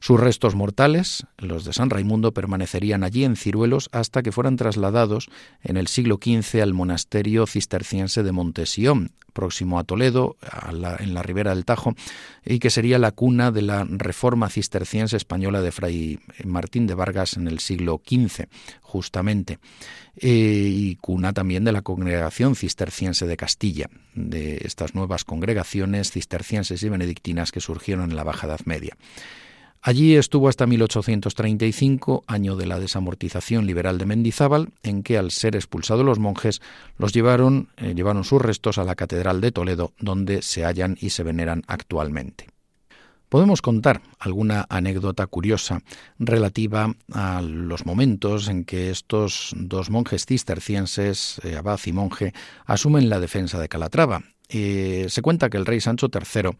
Sus 0.00 0.18
restos 0.18 0.54
mortales, 0.54 1.24
los 1.38 1.64
de 1.64 1.72
San 1.72 1.90
Raimundo, 1.90 2.32
permanecerían 2.32 3.04
allí 3.04 3.24
en 3.24 3.36
Ciruelos 3.36 3.88
hasta 3.92 4.22
que 4.22 4.32
fueran 4.32 4.56
trasladados 4.56 5.28
en 5.62 5.76
el 5.76 5.86
siglo 5.86 6.18
XV 6.20 6.60
al 6.60 6.74
monasterio 6.74 7.46
cisterciense 7.46 8.22
de 8.22 8.32
Montesión, 8.32 9.12
próximo 9.32 9.78
a 9.78 9.84
Toledo, 9.84 10.36
en 10.98 11.14
la 11.14 11.22
ribera 11.22 11.54
del 11.54 11.64
Tajo, 11.64 11.94
y 12.44 12.58
que 12.58 12.70
sería 12.70 12.98
la 12.98 13.12
cuna 13.12 13.50
de 13.50 13.62
la 13.62 13.84
reforma 13.88 14.48
cisterciense 14.48 15.16
española 15.16 15.60
de 15.60 15.72
Fray 15.72 16.18
Martín 16.44 16.86
de 16.86 16.94
Vargas 16.94 17.36
en 17.36 17.48
el 17.48 17.58
siglo 17.58 18.00
XV, 18.06 18.46
justamente, 18.80 19.58
eh, 20.16 20.68
y 20.70 20.96
cuna 20.96 21.32
también 21.32 21.64
de 21.64 21.72
la 21.72 21.82
congregación 21.82 22.54
cisterciense 22.54 23.26
de 23.26 23.36
Castilla, 23.36 23.88
de 24.14 24.58
estas 24.64 24.94
nuevas 24.94 25.24
congregaciones 25.24 26.10
cistercienses 26.10 26.82
y 26.82 26.88
benedictinas 26.88 27.52
que 27.52 27.60
surgieron 27.60 28.10
en 28.10 28.16
la 28.16 28.24
Baja 28.24 28.46
Edad 28.46 28.60
Media. 28.64 28.96
Allí 29.84 30.14
estuvo 30.14 30.48
hasta 30.48 30.64
1835, 30.64 32.22
año 32.28 32.54
de 32.54 32.66
la 32.66 32.78
desamortización 32.78 33.66
liberal 33.66 33.98
de 33.98 34.06
Mendizábal, 34.06 34.68
en 34.84 35.02
que 35.02 35.18
al 35.18 35.32
ser 35.32 35.56
expulsados 35.56 36.06
los 36.06 36.20
monjes 36.20 36.62
los 36.98 37.12
llevaron, 37.12 37.68
eh, 37.78 37.92
llevaron 37.92 38.22
sus 38.22 38.40
restos 38.40 38.78
a 38.78 38.84
la 38.84 38.94
Catedral 38.94 39.40
de 39.40 39.50
Toledo, 39.50 39.92
donde 39.98 40.42
se 40.42 40.64
hallan 40.64 40.96
y 41.00 41.10
se 41.10 41.24
veneran 41.24 41.64
actualmente. 41.66 42.46
Podemos 43.28 43.60
contar 43.60 44.02
alguna 44.20 44.66
anécdota 44.68 45.26
curiosa 45.26 45.80
relativa 46.16 46.94
a 47.12 47.42
los 47.42 47.84
momentos 47.84 48.46
en 48.46 48.64
que 48.64 48.90
estos 48.90 49.52
dos 49.56 49.90
monjes 49.90 50.26
cistercienses, 50.26 51.40
eh, 51.42 51.56
abad 51.56 51.80
y 51.86 51.92
monje, 51.92 52.34
asumen 52.66 53.10
la 53.10 53.18
defensa 53.18 53.58
de 53.58 53.68
Calatrava 53.68 54.22
eh, 54.52 55.06
se 55.08 55.22
cuenta 55.22 55.48
que 55.48 55.56
el 55.56 55.64
rey 55.64 55.80
Sancho 55.80 56.08
III 56.12 56.50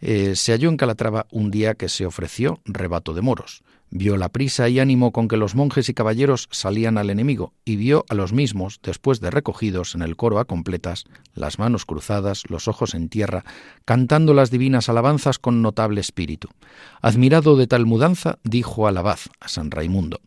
eh, 0.00 0.36
se 0.36 0.52
halló 0.52 0.70
en 0.70 0.78
Calatrava 0.78 1.26
un 1.30 1.50
día 1.50 1.74
que 1.74 1.90
se 1.90 2.06
ofreció 2.06 2.60
rebato 2.64 3.12
de 3.12 3.20
moros. 3.20 3.62
vio 3.94 4.16
la 4.16 4.30
prisa 4.30 4.70
y 4.70 4.80
ánimo 4.80 5.12
con 5.12 5.28
que 5.28 5.36
los 5.36 5.54
monjes 5.54 5.90
y 5.90 5.94
caballeros 5.94 6.48
salían 6.50 6.96
al 6.96 7.10
enemigo, 7.10 7.52
y 7.66 7.76
vio 7.76 8.06
a 8.08 8.14
los 8.14 8.32
mismos, 8.32 8.80
después 8.82 9.20
de 9.20 9.30
recogidos 9.30 9.94
en 9.94 10.00
el 10.00 10.16
coro 10.16 10.38
a 10.38 10.46
completas, 10.46 11.04
las 11.34 11.58
manos 11.58 11.84
cruzadas, 11.84 12.44
los 12.48 12.68
ojos 12.68 12.94
en 12.94 13.10
tierra, 13.10 13.44
cantando 13.84 14.32
las 14.32 14.50
divinas 14.50 14.88
alabanzas 14.88 15.38
con 15.38 15.60
notable 15.60 16.00
espíritu. 16.00 16.48
Admirado 17.02 17.54
de 17.56 17.66
tal 17.66 17.84
mudanza, 17.84 18.38
dijo 18.44 18.86
al 18.86 18.96
abad, 18.96 19.18
a 19.40 19.48
San 19.48 19.70
Raimundo, 19.70 20.20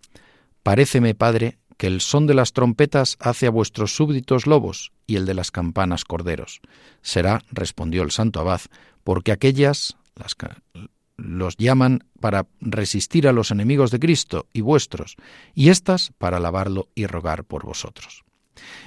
Paréceme, 0.65 1.13
padre, 1.13 1.59
que 1.77 1.88
el 1.88 2.01
son 2.01 2.27
de 2.27 2.33
las 2.33 2.53
trompetas 2.53 3.17
hace 3.19 3.47
a 3.47 3.51
vuestros 3.51 3.95
súbditos 3.95 4.47
lobos 4.47 4.91
y 5.07 5.15
el 5.15 5.25
de 5.25 5.33
las 5.33 5.51
campanas 5.51 6.05
corderos. 6.05 6.61
Será, 7.01 7.41
respondió 7.51 8.03
el 8.03 8.11
santo 8.11 8.39
abad, 8.39 8.61
porque 9.03 9.31
aquellas 9.31 9.97
las, 10.15 10.35
los 11.17 11.57
llaman 11.57 12.03
para 12.19 12.47
resistir 12.59 13.27
a 13.27 13.33
los 13.33 13.51
enemigos 13.51 13.91
de 13.91 13.99
Cristo 13.99 14.47
y 14.53 14.61
vuestros, 14.61 15.15
y 15.53 15.69
éstas 15.69 16.11
para 16.17 16.38
alabarlo 16.38 16.89
y 16.95 17.05
rogar 17.05 17.43
por 17.43 17.65
vosotros. 17.65 18.23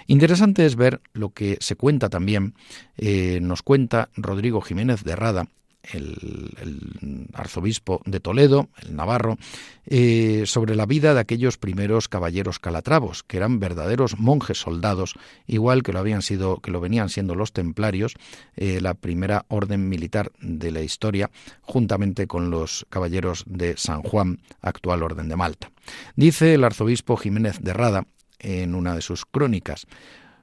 Interesante 0.07 0.65
es 0.65 0.77
ver 0.77 1.01
lo 1.13 1.31
que 1.31 1.59
se 1.61 1.77
cuenta 1.77 2.09
también, 2.09 2.55
eh, 2.97 3.39
nos 3.43 3.63
cuenta 3.63 4.09
Rodrigo 4.17 4.61
Jiménez 4.61 5.05
de 5.05 5.15
Rada, 5.15 5.49
el, 5.93 7.29
arzobispo 7.35 8.01
de 8.05 8.21
Toledo, 8.21 8.69
el 8.83 8.97
navarro, 8.97 9.39
eh, 9.87 10.45
sobre 10.47 10.75
la 10.75 10.87
vida 10.87 11.15
de 11.15 11.21
aquellos 11.21 11.57
primeros 11.57 12.09
caballeros 12.09 12.59
calatravos, 12.59 13.23
que 13.23 13.37
eran 13.37 13.61
verdaderos 13.61 14.19
monjes 14.19 14.59
soldados, 14.59 15.15
igual 15.47 15.83
que 15.83 15.93
lo 15.93 15.99
habían 15.99 16.23
sido, 16.23 16.59
que 16.59 16.71
lo 16.71 16.81
venían 16.81 17.09
siendo 17.09 17.35
los 17.35 17.53
templarios, 17.53 18.15
eh, 18.57 18.81
la 18.81 18.95
primera 18.95 19.45
orden 19.49 19.89
militar 19.89 20.33
de 20.41 20.71
la 20.71 20.83
historia, 20.83 21.31
juntamente 21.63 22.27
con 22.27 22.51
los 22.51 22.87
caballeros 22.91 23.45
de 23.47 23.77
San 23.77 24.03
Juan, 24.03 24.41
actual 24.61 25.03
orden 25.03 25.29
de 25.29 25.37
Malta. 25.37 25.71
Dice 26.17 26.55
el 26.55 26.65
arzobispo 26.65 27.17
Jiménez 27.17 27.61
de 27.61 27.73
Rada 27.73 28.07
en 28.39 28.75
una 28.75 28.95
de 28.95 29.03
sus 29.03 29.25
crónicas. 29.25 29.87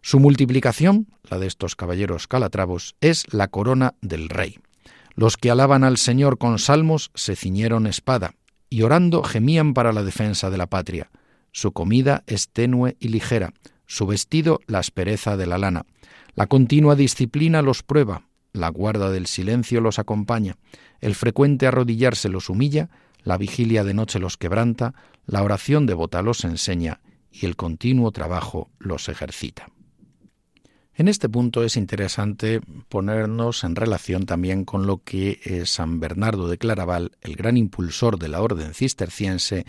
Su 0.02 0.20
multiplicación, 0.20 1.08
la 1.30 1.40
de 1.40 1.48
estos 1.48 1.76
caballeros 1.76 2.28
calatravos, 2.28 2.96
es 3.02 3.26
la 3.34 3.48
corona 3.48 3.96
del 4.02 4.30
rey. 4.30 4.60
Los 5.16 5.38
que 5.38 5.50
alaban 5.50 5.84
al 5.84 5.98
Señor 5.98 6.38
con 6.38 6.60
salmos 6.60 7.12
se 7.16 7.36
ciñeron 7.36 7.88
espada, 7.88 8.36
y 8.70 8.82
orando 8.82 9.24
gemían 9.24 9.74
para 9.74 9.94
la 9.94 10.04
defensa 10.04 10.50
de 10.50 10.58
la 10.58 10.68
patria. 10.68 11.10
Su 11.52 11.72
comida 11.72 12.24
es 12.28 12.50
tenue 12.50 12.98
y 13.00 13.08
ligera, 13.08 13.54
su 13.86 14.08
vestido 14.08 14.60
la 14.68 14.80
aspereza 14.80 15.38
de 15.38 15.46
la 15.46 15.58
lana. 15.58 15.86
La 16.36 16.48
continua 16.48 16.96
disciplina 16.96 17.62
los 17.62 17.82
prueba, 17.82 18.24
la 18.52 18.68
guarda 18.70 19.10
del 19.10 19.28
silencio 19.28 19.80
los 19.80 20.00
acompaña, 20.00 20.58
el 21.00 21.16
frecuente 21.16 21.68
arrodillarse 21.68 22.28
los 22.28 22.50
humilla, 22.50 22.90
la 23.24 23.38
vigilia 23.38 23.84
de 23.84 23.94
noche 23.94 24.20
los 24.20 24.36
quebranta, 24.36 24.94
la 25.26 25.44
oración 25.44 25.86
devota 25.86 26.22
los 26.22 26.44
enseña, 26.44 27.00
y 27.32 27.46
el 27.46 27.56
continuo 27.56 28.12
trabajo 28.12 28.70
los 28.80 29.08
ejercita. 29.08 29.68
En 30.98 31.10
este 31.10 31.28
punto 31.28 31.64
es 31.66 31.76
interesante 31.76 32.62
ponernos 32.88 33.66
en 33.66 33.76
relación 33.76 34.26
también 34.26 34.64
con 34.64 34.88
lo 34.88 35.04
que 35.04 35.42
eh, 35.44 35.66
San 35.66 36.00
Bernardo 36.00 36.48
de 36.48 36.58
Claraval, 36.58 37.12
el 37.22 37.36
gran 37.36 37.58
impulsor 37.58 38.18
de 38.18 38.30
la 38.30 38.42
orden 38.42 38.74
cisterciense, 38.74 39.66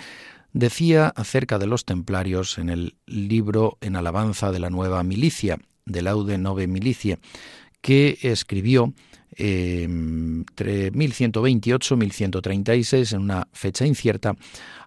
decía 0.53 1.09
acerca 1.09 1.59
de 1.59 1.67
los 1.67 1.85
templarios 1.85 2.59
en 2.59 2.71
el 2.71 2.95
libro 3.07 3.77
En 3.81 3.97
alabanza 3.97 4.53
de 4.53 4.61
la 4.61 4.71
nueva 4.71 5.03
milicia, 5.03 5.59
de 5.85 6.03
Laude 6.03 6.39
Nove 6.39 6.69
Milicie, 6.69 7.19
que 7.81 8.19
escribió 8.23 8.95
entre 9.37 10.93
1128-1136, 10.93 13.13
en 13.13 13.21
una 13.21 13.49
fecha 13.53 13.87
incierta, 13.87 14.35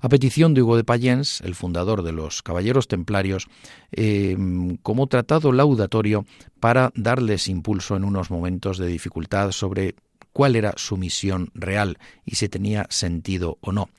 a 0.01 0.09
petición 0.09 0.53
de 0.53 0.61
Hugo 0.61 0.77
de 0.77 0.83
Payens, 0.83 1.41
el 1.41 1.55
fundador 1.55 2.03
de 2.03 2.11
los 2.11 2.41
Caballeros 2.41 2.87
Templarios, 2.87 3.47
em, 3.91 4.77
como 4.77 5.07
tratado 5.07 5.51
laudatorio 5.51 6.25
para 6.59 6.91
darles 6.95 7.47
impulso 7.47 7.95
en 7.95 8.03
unos 8.03 8.31
momentos 8.31 8.77
de 8.77 8.87
dificultad 8.87 9.51
sobre 9.51 9.95
cuál 10.33 10.55
era 10.55 10.73
su 10.77 10.97
misión 10.97 11.51
real 11.53 11.97
y 12.25 12.35
si 12.35 12.49
tenía 12.49 12.87
sentido 12.89 13.57
o 13.61 13.71
no. 13.71 13.89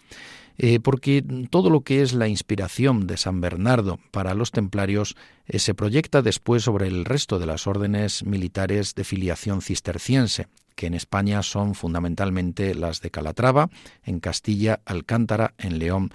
Eh, 0.62 0.78
porque 0.78 1.24
todo 1.48 1.70
lo 1.70 1.80
que 1.80 2.02
es 2.02 2.12
la 2.12 2.28
inspiración 2.28 3.06
de 3.06 3.16
San 3.16 3.40
Bernardo 3.40 3.98
para 4.10 4.34
los 4.34 4.50
templarios 4.50 5.16
eh, 5.46 5.58
se 5.58 5.74
proyecta 5.74 6.20
después 6.20 6.64
sobre 6.64 6.86
el 6.86 7.06
resto 7.06 7.38
de 7.38 7.46
las 7.46 7.66
órdenes 7.66 8.26
militares 8.26 8.94
de 8.94 9.04
filiación 9.04 9.62
cisterciense, 9.62 10.48
que 10.74 10.86
en 10.86 10.92
España 10.92 11.42
son 11.42 11.74
fundamentalmente 11.74 12.74
las 12.74 13.00
de 13.00 13.10
Calatrava, 13.10 13.70
en 14.04 14.20
Castilla, 14.20 14.80
Alcántara, 14.84 15.54
en 15.56 15.78
León, 15.78 16.10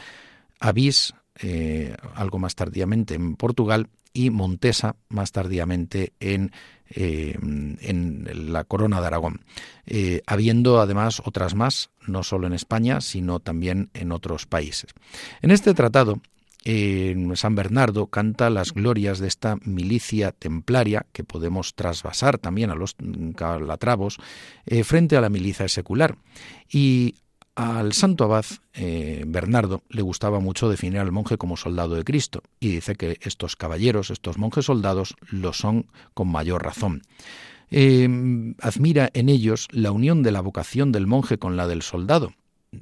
Avís, 0.59 1.15
eh, 1.41 1.95
algo 2.13 2.37
más 2.37 2.53
tardíamente 2.53 3.15
en 3.15 3.37
Portugal, 3.37 3.87
y 4.15 4.31
Montesa 4.31 4.95
más 5.09 5.31
tardíamente 5.31 6.13
en, 6.19 6.51
eh, 6.89 7.37
en 7.39 8.51
la 8.51 8.63
Corona 8.63 9.01
de 9.01 9.07
Aragón, 9.07 9.41
eh, 9.85 10.21
habiendo 10.25 10.79
además 10.79 11.21
otras 11.25 11.53
más, 11.53 11.91
no 12.07 12.23
solo 12.23 12.47
en 12.47 12.53
España, 12.53 13.01
sino 13.01 13.41
también 13.41 13.91
en 13.93 14.13
otros 14.13 14.47
países. 14.47 14.91
En 15.41 15.51
este 15.51 15.73
tratado, 15.73 16.21
San 17.35 17.53
Bernardo 17.53 18.07
canta 18.07 18.49
las 18.49 18.73
glorias 18.73 19.19
de 19.19 19.27
esta 19.27 19.57
milicia 19.65 20.31
templaria 20.31 21.05
que 21.11 21.23
podemos 21.23 21.75
trasvasar 21.75 22.39
también 22.39 22.71
a 22.71 22.75
los 22.75 22.95
calatravos 23.35 24.17
eh, 24.65 24.83
frente 24.83 25.15
a 25.15 25.21
la 25.21 25.29
milicia 25.29 25.67
secular 25.67 26.17
y 26.67 27.15
al 27.55 27.93
santo 27.93 28.25
abad 28.25 28.45
eh, 28.73 29.23
Bernardo 29.25 29.81
le 29.89 30.01
gustaba 30.01 30.39
mucho 30.39 30.69
definir 30.69 30.99
al 30.99 31.11
monje 31.11 31.37
como 31.37 31.57
soldado 31.57 31.95
de 31.95 32.03
Cristo 32.03 32.43
y 32.59 32.69
dice 32.69 32.95
que 32.95 33.17
estos 33.21 33.55
caballeros, 33.55 34.11
estos 34.11 34.37
monjes 34.37 34.65
soldados, 34.65 35.15
lo 35.29 35.53
son 35.53 35.87
con 36.13 36.29
mayor 36.29 36.63
razón. 36.63 37.01
Eh, 37.71 38.07
admira 38.61 39.09
en 39.13 39.29
ellos 39.29 39.67
la 39.71 39.91
unión 39.91 40.21
de 40.21 40.31
la 40.31 40.41
vocación 40.41 40.91
del 40.91 41.07
monje 41.07 41.37
con 41.37 41.57
la 41.57 41.67
del 41.67 41.81
soldado, 41.81 42.33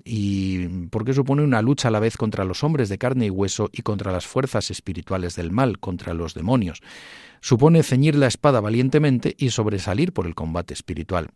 y 0.04 0.68
porque 0.90 1.14
supone 1.14 1.44
una 1.44 1.62
lucha 1.62 1.90
a 1.90 1.92
la 1.92 2.00
vez 2.00 2.18
contra 2.18 2.46
los 2.46 2.64
hombres 2.64 2.90
de 2.90 2.98
carne 2.98 3.28
y 3.28 3.30
hueso 3.30 3.70
y 3.72 3.82
contra 3.82 4.12
las 4.12 4.26
fuerzas 4.26 4.72
espirituales 4.72 5.36
del 5.36 5.52
mal, 5.52 5.80
contra 5.80 6.14
los 6.14 6.34
demonios. 6.34 6.82
Supone 7.42 7.84
ceñir 7.84 8.16
la 8.16 8.28
espada 8.28 8.62
valientemente 8.62 9.36
y 9.38 9.50
sobresalir 9.50 10.14
por 10.14 10.26
el 10.26 10.36
combate 10.36 10.74
espiritual. 10.74 11.30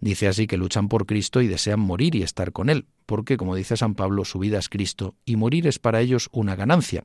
Dice 0.00 0.28
así 0.28 0.46
que 0.46 0.56
luchan 0.56 0.88
por 0.88 1.06
Cristo 1.06 1.40
y 1.40 1.48
desean 1.48 1.80
morir 1.80 2.14
y 2.14 2.22
estar 2.22 2.52
con 2.52 2.70
Él, 2.70 2.86
porque, 3.06 3.36
como 3.36 3.56
dice 3.56 3.76
San 3.76 3.94
Pablo, 3.94 4.24
su 4.24 4.38
vida 4.38 4.58
es 4.58 4.68
Cristo 4.68 5.14
y 5.24 5.36
morir 5.36 5.66
es 5.66 5.78
para 5.78 6.00
ellos 6.00 6.28
una 6.32 6.54
ganancia. 6.54 7.04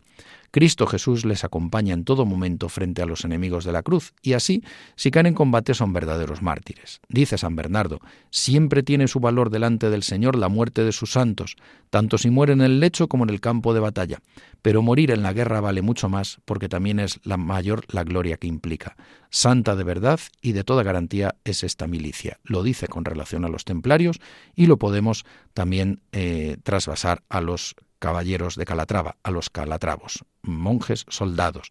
Cristo 0.54 0.86
Jesús 0.86 1.26
les 1.26 1.44
acompaña 1.44 1.96
en 1.96 2.06
todo 2.06 2.28
momento 2.28 2.70
frente 2.70 3.02
a 3.02 3.08
los 3.08 3.26
enemigos 3.26 3.66
de 3.66 3.72
la 3.72 3.82
cruz, 3.82 4.13
y 4.22 4.34
así, 4.34 4.63
si 4.96 5.10
caen 5.10 5.26
en 5.26 5.34
combate, 5.34 5.74
son 5.74 5.94
verdaderos 5.94 6.44
mártires. 6.44 7.02
Dice 7.10 7.39
San 7.39 7.56
Bernardo, 7.56 8.00
siempre 8.30 8.84
tiene 8.84 9.08
su 9.08 9.20
valor 9.20 9.50
delante 9.50 9.89
del 9.89 10.04
Señor 10.04 10.36
la 10.36 10.50
muerte 10.50 10.84
de 10.84 10.92
sus 10.92 11.13
santos, 11.13 11.56
tanto 11.89 12.20
si 12.20 12.30
mueren 12.30 12.62
en 12.62 12.66
el 12.66 12.80
lecho 12.80 13.08
como 13.08 13.24
en 13.24 13.32
el 13.32 13.42
campo 13.42 13.74
de 13.74 13.80
batalla. 13.80 14.20
Pero 14.62 14.84
morir 14.84 15.10
en 15.10 15.24
la 15.24 15.34
guerra 15.34 15.60
vale 15.60 15.82
mucho 15.82 16.08
más, 16.08 16.38
porque 16.46 16.70
también 16.70 17.00
es 17.00 17.20
la 17.24 17.38
mayor 17.38 17.86
la 17.88 18.04
gloria 18.04 18.38
que 18.38 18.46
implica. 18.46 18.96
Santa 19.32 19.76
de 19.76 19.84
verdad 19.84 20.20
y 20.39 20.52
de 20.52 20.63
toda 20.63 20.84
garantía 20.84 21.34
es 21.46 21.63
esta 21.63 21.88
milicia. 21.88 22.38
Lo 22.44 22.62
dice 22.62 22.88
con 22.88 23.06
relación 23.06 23.44
a 23.44 23.50
los 23.50 23.66
templarios 23.66 24.20
y 24.54 24.68
lo 24.68 24.78
podemos 24.78 25.26
también 25.56 26.04
eh, 26.12 26.58
trasvasar 26.62 27.24
a 27.28 27.42
los 27.42 27.76
caballeros 28.04 28.58
de 28.58 28.66
Calatrava, 28.66 29.16
a 29.24 29.32
los 29.32 29.50
calatravos, 29.50 30.26
monjes 30.42 31.06
soldados. 31.08 31.70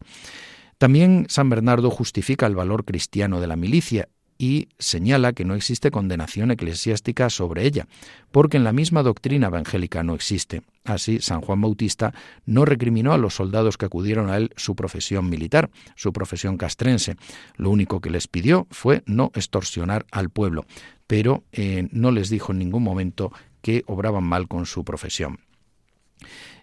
También 0.79 1.27
San 1.29 1.51
Bernardo 1.51 1.91
justifica 1.91 2.47
el 2.47 2.55
valor 2.55 2.87
cristiano 2.87 3.39
de 3.39 3.47
la 3.47 3.57
milicia 3.57 4.09
y 4.39 4.71
señala 4.79 5.35
que 5.35 5.45
no 5.45 5.55
existe 5.55 5.91
condenación 5.91 6.51
eclesiástica 6.51 7.29
sobre 7.29 7.67
ella, 7.67 7.87
porque 8.31 8.57
en 8.57 8.65
la 8.65 8.73
misma 8.73 9.03
doctrina 9.03 9.49
evangélica 9.49 10.03
no 10.03 10.15
existe. 10.15 10.63
Así, 10.85 11.21
San 11.21 11.43
Juan 11.43 11.61
Bautista 11.61 12.15
no 12.47 12.65
recriminó 12.65 13.13
a 13.13 13.19
los 13.19 13.35
soldados 13.35 13.77
que 13.77 13.85
acudieron 13.85 14.31
a 14.31 14.39
él 14.39 14.55
su 14.57 14.75
profesión 14.75 15.29
militar, 15.29 15.69
su 15.97 16.15
profesión 16.15 16.57
castrense. 16.57 17.17
Lo 17.57 17.69
único 17.69 18.01
que 18.01 18.09
les 18.09 18.27
pidió 18.27 18.67
fue 18.71 19.03
no 19.05 19.33
extorsionar 19.35 20.07
al 20.11 20.31
pueblo, 20.31 20.65
pero 21.07 21.45
eh, 21.53 21.89
no 21.93 22.11
les 22.11 22.31
dijo 22.31 22.53
en 22.53 22.59
ningún 22.59 22.83
momento 22.83 23.33
que 23.61 23.85
obraban 23.87 24.25
mal 24.25 24.49
con 24.49 24.65
su 24.65 24.83
profesión. 24.83 25.39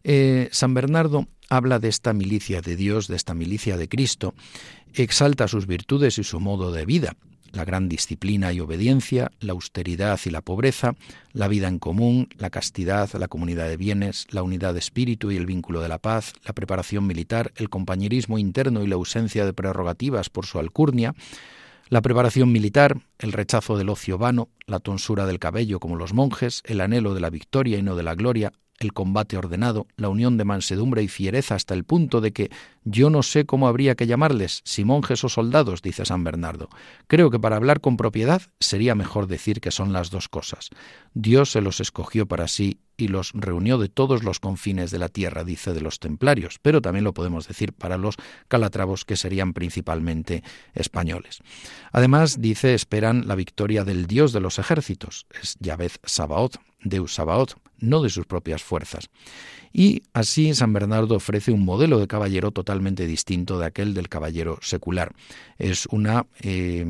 Eh, 0.04 0.50
San 0.52 0.74
Bernardo 0.74 1.28
habla 1.50 1.80
de 1.80 1.90
esta 1.90 2.14
milicia 2.14 2.62
de 2.62 2.76
Dios, 2.76 3.08
de 3.08 3.16
esta 3.16 3.34
milicia 3.34 3.78
de 3.78 3.90
Cristo, 3.90 4.34
exalta 4.94 5.48
sus 5.48 5.68
virtudes 5.68 6.18
y 6.18 6.24
su 6.24 6.40
modo 6.40 6.72
de 6.72 6.86
vida, 6.86 7.16
la 7.52 7.66
gran 7.66 7.90
disciplina 7.90 8.54
y 8.54 8.60
obediencia, 8.60 9.32
la 9.40 9.54
austeridad 9.54 10.20
y 10.26 10.30
la 10.30 10.42
pobreza, 10.42 10.96
la 11.34 11.48
vida 11.48 11.68
en 11.68 11.80
común, 11.80 12.30
la 12.38 12.50
castidad, 12.50 13.10
la 13.14 13.28
comunidad 13.28 13.68
de 13.68 13.78
bienes, 13.78 14.28
la 14.30 14.44
unidad 14.44 14.74
de 14.74 14.80
espíritu 14.80 15.32
y 15.32 15.38
el 15.38 15.46
vínculo 15.46 15.82
de 15.82 15.90
la 15.90 16.00
paz, 16.00 16.34
la 16.46 16.54
preparación 16.54 17.08
militar, 17.08 17.52
el 17.56 17.70
compañerismo 17.70 18.38
interno 18.38 18.84
y 18.84 18.88
la 18.88 18.96
ausencia 18.96 19.46
de 19.46 19.54
prerrogativas 19.54 20.30
por 20.30 20.46
su 20.46 20.60
alcurnia, 20.60 21.16
la 21.90 22.02
preparación 22.02 22.52
militar, 22.52 23.02
el 23.18 23.32
rechazo 23.32 23.76
del 23.76 23.90
ocio 23.90 24.20
vano, 24.20 24.50
la 24.68 24.80
tonsura 24.80 25.26
del 25.26 25.40
cabello 25.40 25.80
como 25.80 25.96
los 25.96 26.14
monjes, 26.14 26.62
el 26.66 26.82
anhelo 26.82 27.16
de 27.16 27.22
la 27.22 27.32
victoria 27.32 27.80
y 27.80 27.82
no 27.82 27.96
de 27.96 28.04
la 28.04 28.14
gloria, 28.14 28.52
el 28.80 28.94
combate 28.94 29.38
ordenado, 29.38 29.88
la 29.98 30.10
unión 30.10 30.38
de 30.38 30.46
mansedumbre 30.46 31.04
y 31.04 31.08
fiereza 31.08 31.56
hasta 31.56 31.74
el 31.74 31.84
punto 31.84 32.22
de 32.22 32.32
que 32.32 32.50
yo 32.84 33.10
no 33.10 33.24
sé 33.24 33.46
cómo 33.46 33.68
habría 33.68 33.96
que 33.96 34.08
llamarles, 34.08 34.62
si 34.64 34.86
monjes 34.86 35.24
o 35.24 35.30
soldados, 35.30 35.82
dice 35.82 36.06
San 36.06 36.24
Bernardo. 36.24 36.70
Creo 37.08 37.30
que 37.30 37.40
para 37.40 37.58
hablar 37.58 37.82
con 37.82 37.98
propiedad 37.98 38.42
sería 38.60 38.96
mejor 38.96 39.28
decir 39.28 39.60
que 39.60 39.72
son 39.72 39.94
las 39.94 40.10
dos 40.10 40.30
cosas. 40.30 40.70
Dios 41.14 41.52
se 41.52 41.62
los 41.62 41.82
escogió 41.82 42.26
para 42.26 42.48
sí 42.48 42.80
y 42.96 43.08
los 43.08 43.32
reunió 43.34 43.78
de 43.78 43.90
todos 43.90 44.24
los 44.24 44.40
confines 44.40 44.92
de 44.92 45.00
la 45.00 45.10
tierra, 45.10 45.44
dice 45.44 45.74
de 45.74 45.82
los 45.82 46.00
templarios, 46.00 46.60
pero 46.62 46.82
también 46.82 47.06
lo 47.06 47.14
podemos 47.14 47.48
decir 47.48 47.74
para 47.74 47.98
los 47.98 48.16
calatravos, 48.48 49.06
que 49.06 49.16
serían 49.16 49.54
principalmente 49.54 50.44
españoles. 50.74 51.40
Además, 51.92 52.42
dice, 52.42 52.74
esperan 52.74 53.28
la 53.28 53.36
victoria 53.36 53.84
del 53.84 54.06
Dios 54.06 54.34
de 54.34 54.42
los 54.42 54.60
ejércitos, 54.60 55.28
es 55.42 55.56
Yahvé 55.60 55.90
Sabaoth, 56.04 56.58
Deus 56.82 57.14
Sabaoth, 57.14 57.56
no 57.80 58.02
de 58.02 58.10
sus 58.10 58.26
propias 58.26 58.64
fuerzas. 58.64 59.10
Y 59.72 60.04
así 60.14 60.54
San 60.56 60.74
Bernardo 60.74 61.16
ofrece 61.16 61.52
un 61.52 61.64
modelo 61.64 62.00
de 62.00 62.08
caballero 62.08 62.52
totalmente 62.52 63.06
distinto 63.06 63.60
de 63.60 63.68
aquel 63.68 63.94
del 63.94 64.10
caballero 64.10 64.58
secular. 64.62 65.14
Es 65.58 65.86
una, 65.92 66.26
eh, 66.42 66.84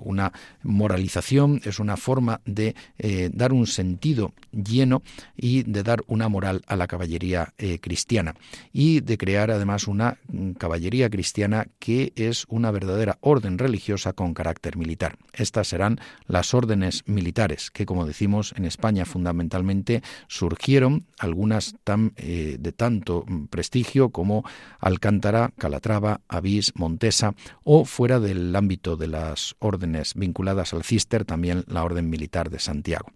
una 0.00 0.32
moralización, 0.62 1.60
es 1.64 1.78
una 1.78 1.96
forma 1.96 2.40
de 2.44 2.74
eh, 2.98 3.30
dar 3.32 3.52
un 3.52 3.66
sentido 3.66 4.32
lleno 4.50 5.02
y 5.36 5.62
de 5.62 5.82
dar 5.82 6.02
una 6.06 6.28
moral 6.28 6.62
a 6.66 6.76
la 6.76 6.86
caballería 6.86 7.52
eh, 7.58 7.78
cristiana 7.78 8.34
y 8.72 9.00
de 9.00 9.18
crear 9.18 9.50
además 9.50 9.86
una 9.86 10.18
mm, 10.28 10.52
caballería 10.52 11.08
cristiana 11.10 11.68
que 11.78 12.12
es 12.16 12.46
una 12.48 12.70
verdadera 12.70 13.18
orden 13.20 13.58
religiosa 13.58 14.12
con 14.14 14.34
carácter 14.34 14.76
militar. 14.76 15.16
Estas 15.32 15.68
serán 15.68 16.00
las 16.26 16.54
órdenes 16.54 17.04
militares 17.06 17.70
que, 17.70 17.86
como 17.86 18.06
decimos 18.06 18.54
en 18.56 18.64
España, 18.64 19.04
fundamentalmente 19.04 20.02
surgieron 20.28 21.06
algunas 21.18 21.74
tan 21.84 22.12
eh, 22.16 22.56
de 22.58 22.72
tanto 22.72 23.24
prestigio 23.50 24.10
como 24.10 24.44
Alcántara, 24.80 25.52
Calatrava, 25.56 26.20
Avís, 26.28 26.72
Montesa 26.74 27.34
o 27.64 27.84
fuera 27.84 28.20
del 28.20 28.54
ámbito 28.54 28.96
de 28.96 29.08
las 29.08 29.56
órdenes 29.58 30.14
vinculadas 30.14 30.72
al 30.72 30.84
Cister, 30.84 31.24
también 31.24 31.64
la 31.68 31.84
Orden 31.84 32.10
Militar 32.10 32.50
de 32.50 32.58
Santiago. 32.58 33.12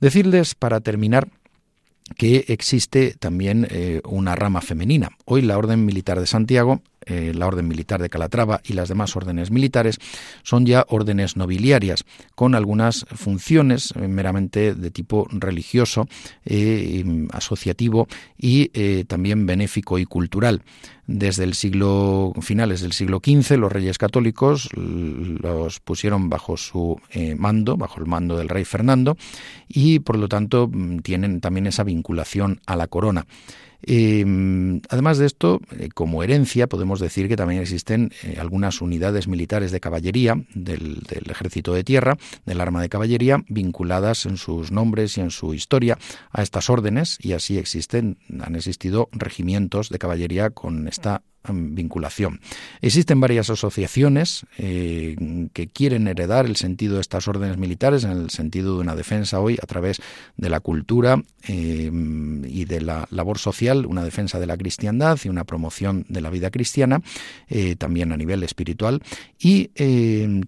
Decirles, 0.00 0.54
para 0.54 0.80
terminar, 0.80 1.28
que 2.16 2.44
existe 2.48 3.14
también 3.18 3.66
eh, 3.70 4.00
una 4.04 4.36
rama 4.36 4.60
femenina. 4.60 5.10
Hoy 5.24 5.42
la 5.42 5.56
Orden 5.56 5.84
Militar 5.84 6.20
de 6.20 6.26
Santiago 6.26 6.82
eh, 7.06 7.32
la 7.34 7.46
Orden 7.46 7.68
Militar 7.68 8.00
de 8.00 8.08
Calatrava 8.08 8.60
y 8.64 8.72
las 8.72 8.88
demás 8.88 9.16
órdenes 9.16 9.50
militares, 9.50 9.98
son 10.42 10.66
ya 10.66 10.84
órdenes 10.88 11.36
nobiliarias, 11.36 12.04
con 12.34 12.54
algunas 12.54 13.06
funciones 13.14 13.92
eh, 13.96 14.08
meramente 14.08 14.74
de 14.74 14.90
tipo 14.90 15.26
religioso, 15.30 16.08
eh, 16.44 17.04
asociativo 17.32 18.08
y 18.36 18.68
también 19.04 19.46
benéfico 19.46 19.98
y 19.98 20.04
cultural. 20.04 20.62
Desde 21.06 21.44
el 21.44 21.54
siglo 21.54 22.32
finales 22.40 22.80
del 22.80 22.92
siglo 22.92 23.20
XV, 23.22 23.58
los 23.58 23.70
reyes 23.70 23.98
católicos 23.98 24.70
los 24.74 25.80
pusieron 25.80 26.28
bajo 26.30 26.56
su 26.56 26.98
mando, 27.36 27.76
bajo 27.76 28.00
el 28.00 28.06
mando 28.06 28.36
del 28.36 28.48
rey 28.48 28.64
Fernando, 28.64 29.16
y 29.68 29.98
por 30.00 30.18
lo 30.18 30.28
tanto 30.28 30.68
mm, 30.70 30.98
tienen 30.98 31.40
también 31.40 31.66
esa 31.66 31.84
vinculación 31.84 32.60
a 32.66 32.76
la 32.76 32.86
corona. 32.86 33.26
Em, 33.86 34.80
además 34.88 35.18
de 35.18 35.26
esto, 35.26 35.60
eh, 35.78 35.88
como 35.92 36.22
herencia, 36.22 36.68
podemos 36.68 37.00
decir 37.00 37.28
que 37.28 37.36
también 37.36 37.60
existen 37.60 38.10
eh, 38.22 38.36
algunas 38.38 38.80
unidades 38.80 39.28
militares 39.28 39.72
de 39.72 39.80
caballería 39.80 40.34
del, 40.54 41.02
del, 41.02 41.30
ejército 41.30 41.74
de 41.74 41.84
tierra, 41.84 42.16
del 42.46 42.60
arma 42.60 42.80
de 42.80 42.88
caballería, 42.88 43.44
vinculadas 43.48 44.26
en 44.26 44.36
sus 44.36 44.72
nombres 44.72 45.18
y 45.18 45.20
en 45.20 45.30
su 45.30 45.54
historia 45.54 45.98
a 46.30 46.42
estas 46.42 46.70
órdenes, 46.70 47.18
y 47.20 47.32
así 47.32 47.58
existen, 47.58 48.18
han 48.40 48.56
existido 48.56 49.08
regimientos 49.12 49.90
de 49.90 49.98
caballería 49.98 50.50
con 50.50 50.88
esta 50.88 51.22
vinculación. 51.52 52.40
Existen 52.80 53.20
varias 53.20 53.50
asociaciones 53.50 54.46
eh, 54.58 55.16
que 55.52 55.68
quieren 55.68 56.08
heredar 56.08 56.46
el 56.46 56.56
sentido 56.56 56.94
de 56.96 57.00
estas 57.00 57.28
órdenes 57.28 57.58
militares 57.58 58.04
en 58.04 58.10
el 58.12 58.30
sentido 58.30 58.74
de 58.74 58.80
una 58.80 58.96
defensa 58.96 59.40
hoy 59.40 59.58
a 59.62 59.66
través 59.66 60.00
de 60.36 60.48
la 60.48 60.60
cultura 60.60 61.22
eh, 61.48 61.90
y 61.92 62.64
de 62.64 62.80
la 62.80 63.06
labor 63.10 63.38
social, 63.38 63.86
una 63.86 64.04
defensa 64.04 64.38
de 64.38 64.46
la 64.46 64.56
cristiandad 64.56 65.18
y 65.24 65.28
una 65.28 65.44
promoción 65.44 66.06
de 66.08 66.20
la 66.20 66.30
vida 66.30 66.50
cristiana, 66.50 67.02
eh, 67.48 67.76
también 67.76 68.12
a 68.12 68.16
nivel 68.16 68.42
espiritual, 68.42 69.02
y 69.38 69.70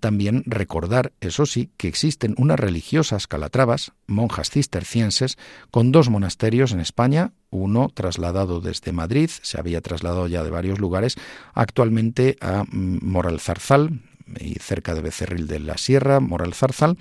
también 0.01 0.43
recordar, 0.47 1.13
eso 1.21 1.45
sí, 1.45 1.71
que 1.77 1.89
existen 1.89 2.35
unas 2.39 2.59
religiosas 2.59 3.27
calatravas, 3.27 3.93
monjas 4.07 4.51
cistercienses, 4.51 5.37
con 5.71 5.93
dos 5.93 6.11
monasterios 6.11 6.73
en 6.73 6.81
España, 6.81 7.33
uno 7.51 7.89
trasladado 7.93 8.61
desde 8.61 8.93
Madrid, 8.93 9.31
se 9.31 9.59
había 9.59 9.81
trasladado 9.81 10.27
ya 10.27 10.43
de 10.43 10.51
varios 10.51 10.79
lugares, 10.79 11.17
actualmente 11.55 12.37
a 12.41 12.65
mm, 12.65 12.99
Moralzarzal, 13.03 14.01
y 14.41 14.55
cerca 14.55 14.95
de 14.95 15.03
Becerril 15.03 15.47
de 15.47 15.61
la 15.61 15.79
Sierra, 15.79 16.21
Moralzarzal, 16.21 16.99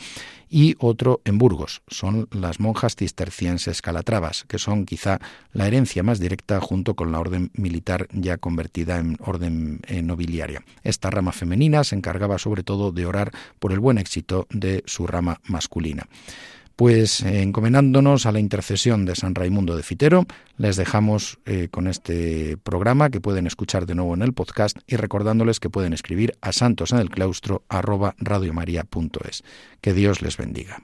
y 0.47 0.75
otro 0.79 1.21
en 1.25 1.37
Burgos. 1.37 1.81
Son 1.87 2.27
las 2.31 2.59
monjas 2.59 2.95
cistercienses 2.95 3.81
calatravas, 3.81 4.45
que 4.47 4.59
son 4.59 4.85
quizá 4.85 5.19
la 5.51 5.67
herencia 5.67 6.03
más 6.03 6.19
directa 6.19 6.61
junto 6.61 6.95
con 6.95 7.11
la 7.11 7.19
orden 7.19 7.51
militar 7.55 8.07
ya 8.11 8.37
convertida 8.37 8.99
en 8.99 9.17
orden 9.19 9.81
eh, 9.87 10.01
nobiliaria. 10.01 10.63
Esta 10.83 11.09
rama 11.09 11.31
femenina 11.31 11.83
se 11.83 11.95
encargaba 11.95 12.37
sobre 12.37 12.63
todo 12.63 12.91
de 12.91 13.05
orar 13.05 13.31
por 13.59 13.71
el 13.71 13.79
buen 13.79 13.97
éxito 13.97 14.47
de 14.51 14.83
su 14.85 15.07
rama 15.07 15.41
masculina. 15.45 16.07
Pues 16.75 17.21
eh, 17.21 17.41
encomendándonos 17.41 18.25
a 18.25 18.33
la 18.33 18.39
intercesión 18.39 19.05
de 19.05 19.15
San 19.15 19.33
Raimundo 19.33 19.77
de 19.77 19.83
Fitero, 19.83 20.25
les 20.57 20.75
dejamos 20.75 21.39
eh, 21.45 21.69
con 21.71 21.87
este 21.87 22.57
programa 22.57 23.09
que 23.09 23.21
pueden 23.21 23.47
escuchar 23.47 23.85
de 23.85 23.95
nuevo 23.95 24.13
en 24.13 24.21
el 24.21 24.33
podcast 24.33 24.77
y 24.85 24.97
recordándoles 24.97 25.61
que 25.61 25.69
pueden 25.69 25.93
escribir 25.93 26.37
a 26.41 26.51
santos 26.51 26.91
en 26.91 26.99
el 26.99 27.09
claustro 27.09 27.63
Que 29.79 29.93
Dios 29.93 30.21
les 30.21 30.35
bendiga. 30.35 30.83